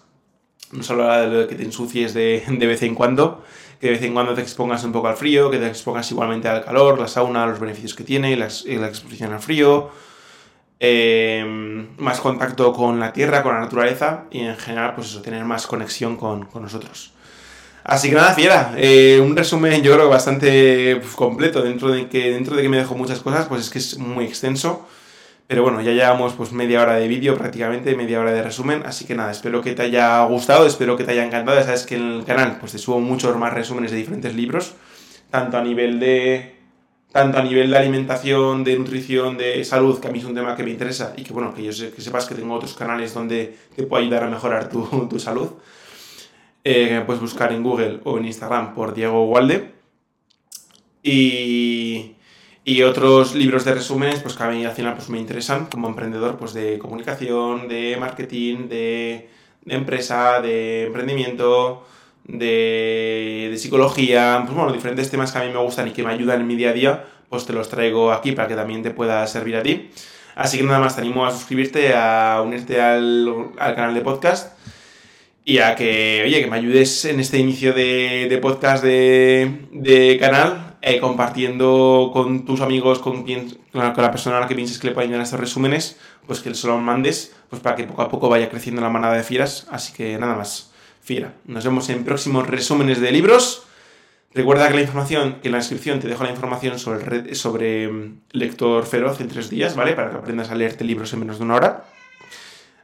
Nos 0.71 0.89
habla 0.89 1.27
de 1.27 1.47
que 1.47 1.55
te 1.55 1.63
ensucies 1.63 2.13
de, 2.13 2.43
de 2.47 2.67
vez 2.67 2.81
en 2.83 2.95
cuando, 2.95 3.43
que 3.84 3.89
de 3.89 3.96
vez 3.96 4.04
en 4.04 4.13
cuando 4.13 4.34
te 4.34 4.39
expongas 4.39 4.82
un 4.86 4.93
poco 4.93 5.10
al 5.10 5.17
frío, 5.17 5.52
que 5.52 5.58
te 5.58 5.67
expongas 5.67 6.10
igualmente 6.10 6.48
al 6.48 6.63
calor, 6.63 6.98
la 6.98 7.10
sauna, 7.10 7.46
los 7.46 7.60
beneficios 7.60 7.93
que 7.93 8.06
tiene, 8.06 8.38
la, 8.38 8.48
la 8.48 8.88
exposición 8.88 9.34
al 9.34 9.41
frío, 9.41 9.91
eh, 10.80 11.43
más 11.98 12.22
contacto 12.22 12.72
con 12.72 12.98
la 13.02 13.12
tierra, 13.12 13.43
con 13.43 13.54
la 13.54 13.60
naturaleza 13.60 14.24
y 14.32 14.39
en 14.39 14.56
general, 14.56 14.96
pues 14.96 15.10
eso, 15.10 15.22
tener 15.22 15.43
más 15.43 15.67
conexión 15.67 16.15
con, 16.15 16.46
con 16.46 16.62
nosotros. 16.62 17.12
Así 17.84 18.08
que 18.08 18.15
nada, 18.15 18.34
fiera, 18.34 18.74
eh, 18.78 19.19
un 19.22 19.36
resumen 19.36 19.84
yo 19.84 19.93
creo 19.96 20.08
bastante 20.08 20.96
pues, 21.02 21.13
completo, 21.15 21.62
dentro 21.62 21.89
de, 21.91 22.08
que, 22.08 22.32
dentro 22.32 22.56
de 22.56 22.62
que 22.62 22.69
me 22.69 22.78
dejo 22.78 22.96
muchas 22.96 23.19
cosas, 23.19 23.48
pues 23.48 23.63
es 23.63 23.69
que 23.69 23.80
es 23.80 23.98
muy 23.98 24.24
extenso. 24.24 24.88
Pero 25.47 25.63
bueno, 25.63 25.82
ya 25.82 25.91
llevamos 25.91 26.34
pues 26.34 26.51
media 26.51 26.82
hora 26.82 26.95
de 26.95 27.08
vídeo 27.08 27.38
prácticamente, 27.38 27.95
media 27.95 28.19
hora 28.19 28.32
de 28.32 28.41
resumen, 28.41 28.84
así 28.86 29.06
que 29.06 29.13
nada, 29.13 29.32
espero 29.32 29.62
que 29.62 29.73
te 29.73 29.84
haya 29.84 30.23
gustado, 30.23 30.65
espero 30.65 30.95
que 30.95 31.03
te 31.03 31.12
haya 31.12 31.25
encantado, 31.25 31.58
ya 31.58 31.65
sabes 31.65 31.86
que 31.86 31.95
en 31.95 32.12
el 32.12 32.25
canal 32.25 32.58
pues 32.60 32.71
te 32.71 32.77
subo 32.77 32.99
muchos 32.99 33.36
más 33.38 33.53
resúmenes 33.53 33.91
de 33.91 33.97
diferentes 33.97 34.34
libros, 34.36 34.73
tanto 35.29 35.58
a 35.58 35.62
nivel 35.62 35.99
de 35.99 36.56
tanto 37.12 37.38
a 37.38 37.43
nivel 37.43 37.69
de 37.69 37.77
alimentación, 37.77 38.63
de 38.63 38.79
nutrición, 38.79 39.38
de 39.38 39.63
salud, 39.63 39.99
que 39.99 40.08
a 40.08 40.12
mí 40.12 40.17
es 40.17 40.25
un 40.25 40.34
tema 40.34 40.56
que 40.56 40.63
me 40.63 40.71
interesa 40.71 41.13
y 41.15 41.23
que 41.23 41.32
bueno, 41.32 41.53
que 41.53 41.63
yo 41.63 41.71
sé, 41.71 41.91
que 41.91 42.01
sepas 42.01 42.25
que 42.25 42.34
tengo 42.34 42.56
otros 42.56 42.73
canales 42.73 43.13
donde 43.13 43.56
te 43.75 43.84
puedo 43.84 44.01
ayudar 44.01 44.23
a 44.23 44.29
mejorar 44.29 44.67
tu, 44.69 45.08
tu 45.10 45.19
salud. 45.19 45.51
Eh, 46.63 47.03
puedes 47.06 47.21
buscar 47.21 47.51
en 47.51 47.62
Google 47.62 47.99
o 48.06 48.17
en 48.17 48.25
Instagram 48.25 48.73
por 48.73 48.93
Diego 48.93 49.25
Walde. 49.25 49.73
Y, 51.03 52.12
y 52.65 52.82
otros 52.84 53.36
libros 53.36 53.65
de 53.65 53.73
resúmenes, 53.73 54.21
pues 54.21 54.36
que 54.36 54.43
a 54.43 54.49
mí 54.49 54.63
al 54.65 54.71
final 54.71 54.95
pues, 54.95 55.10
me 55.10 55.19
interesan 55.19 55.65
como 55.65 55.88
emprendedor, 55.88 56.38
pues 56.38 56.54
de 56.54 56.80
comunicación, 56.80 57.67
de 57.67 57.97
marketing, 57.99 58.69
de, 58.69 59.30
de 59.65 59.76
empresa, 59.76 60.39
de 60.41 60.86
emprendimiento, 60.86 61.86
de, 62.26 63.49
de, 63.52 63.58
psicología, 63.58 64.41
pues 64.45 64.56
bueno, 64.56 64.71
diferentes 64.71 65.10
temas 65.10 65.32
que 65.34 65.39
a 65.39 65.43
mí 65.43 65.52
me 65.52 65.60
gustan 65.60 65.89
y 65.89 65.91
que 65.91 66.04
me 66.04 66.12
ayudan 66.12 66.41
en 66.41 66.47
mi 66.47 66.56
día 66.56 66.69
a 66.69 66.73
día, 66.73 67.06
pues 67.30 67.45
te 67.45 67.52
los 67.52 67.67
traigo 67.67 68.13
aquí 68.13 68.32
para 68.32 68.47
que 68.47 68.56
también 68.56 68.82
te 68.82 68.91
pueda 68.91 69.26
servir 69.28 69.58
a 69.58 69.63
ti. 69.63 69.89
Así 70.36 70.58
que 70.58 70.63
nada 70.63 70.80
más 70.80 70.95
te 70.95 71.02
animo 71.02 71.26
a 71.26 71.32
suscribirte, 71.32 71.93
a 71.93 72.41
unirte 72.43 72.82
al, 72.82 73.52
al 73.60 73.76
canal 73.76 73.93
de 73.93 74.02
podcast 74.02 74.58
y 75.45 75.58
a 75.60 75.76
que, 75.76 76.23
oye, 76.26 76.41
que 76.41 76.49
me 76.49 76.56
ayudes 76.56 77.06
en 77.06 77.19
este 77.19 77.38
inicio 77.38 77.73
de, 77.73 78.28
de 78.30 78.38
podcast 78.38 78.84
de, 78.84 79.67
de 79.71 80.17
canal 80.17 80.72
eh, 80.86 81.00
compartiendo 81.00 82.12
con 82.12 82.43
tus 82.43 82.60
amigos, 82.60 83.00
con, 83.00 83.24
quien, 83.24 83.58
con 83.72 83.82
la 83.82 84.12
persona 84.12 84.36
a 84.36 84.41
la 84.41 84.48
que 84.50 84.56
pienses 84.56 84.78
que 84.78 84.88
le 84.88 84.93
pueden 84.93 85.12
ayudar 85.12 85.24
estos 85.24 85.39
resúmenes, 85.39 85.98
pues 86.28 86.41
que 86.41 86.54
se 86.54 86.67
lo 86.67 86.78
mandes, 86.78 87.34
pues 87.50 87.62
para 87.62 87.78
que 87.78 87.86
poco 87.86 88.02
a 88.02 88.10
poco 88.10 88.28
vaya 88.28 88.50
creciendo 88.50 88.82
la 88.82 88.89
manada 88.89 89.13
de 89.13 89.24
fieras. 89.24 89.65
Así 89.72 89.93
que 89.93 90.17
nada 90.17 90.36
más, 90.36 90.74
fiera. 91.02 91.36
Nos 91.46 91.63
vemos 91.63 91.88
en 91.88 92.04
próximos 92.04 92.48
resúmenes 92.48 93.00
de 93.00 93.13
libros. 93.13 93.63
Recuerda 94.34 94.67
que 94.67 94.74
la 94.74 94.82
información, 94.82 95.39
que 95.41 95.48
en 95.48 95.54
la 95.54 95.60
descripción 95.60 96.02
te 96.02 96.10
dejo 96.10 96.26
la 96.26 96.32
información 96.32 96.78
sobre, 96.78 97.34
sobre 97.34 97.88
mm, 97.88 98.19
lector 98.32 98.86
feroz 98.86 99.22
en 99.22 99.30
tres 99.30 99.50
días, 99.50 99.78
¿vale? 99.78 99.93
Para 99.93 100.10
que 100.10 100.17
aprendas 100.17 100.52
a 100.52 100.56
leerte 100.56 100.84
libros 100.84 101.13
en 101.13 101.19
menos 101.22 101.38
de 101.38 101.46
una 101.46 101.56
hora. 101.56 101.86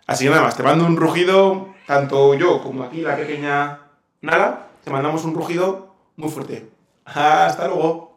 Así 0.07 0.23
que 0.23 0.29
nada 0.29 0.43
más, 0.43 0.55
te 0.55 0.63
mando 0.63 0.85
un 0.85 0.95
rugido, 0.95 1.75
tanto 1.85 2.33
yo 2.33 2.63
como 2.63 2.83
aquí 2.83 3.01
la 3.01 3.17
pequeña 3.17 3.79
Nala, 4.21 4.67
te 4.85 4.89
mandamos 4.89 5.25
un 5.25 5.33
rugido 5.33 5.95
muy 6.15 6.29
fuerte. 6.29 6.78
Hasta 7.13 7.67
luego. 7.67 8.08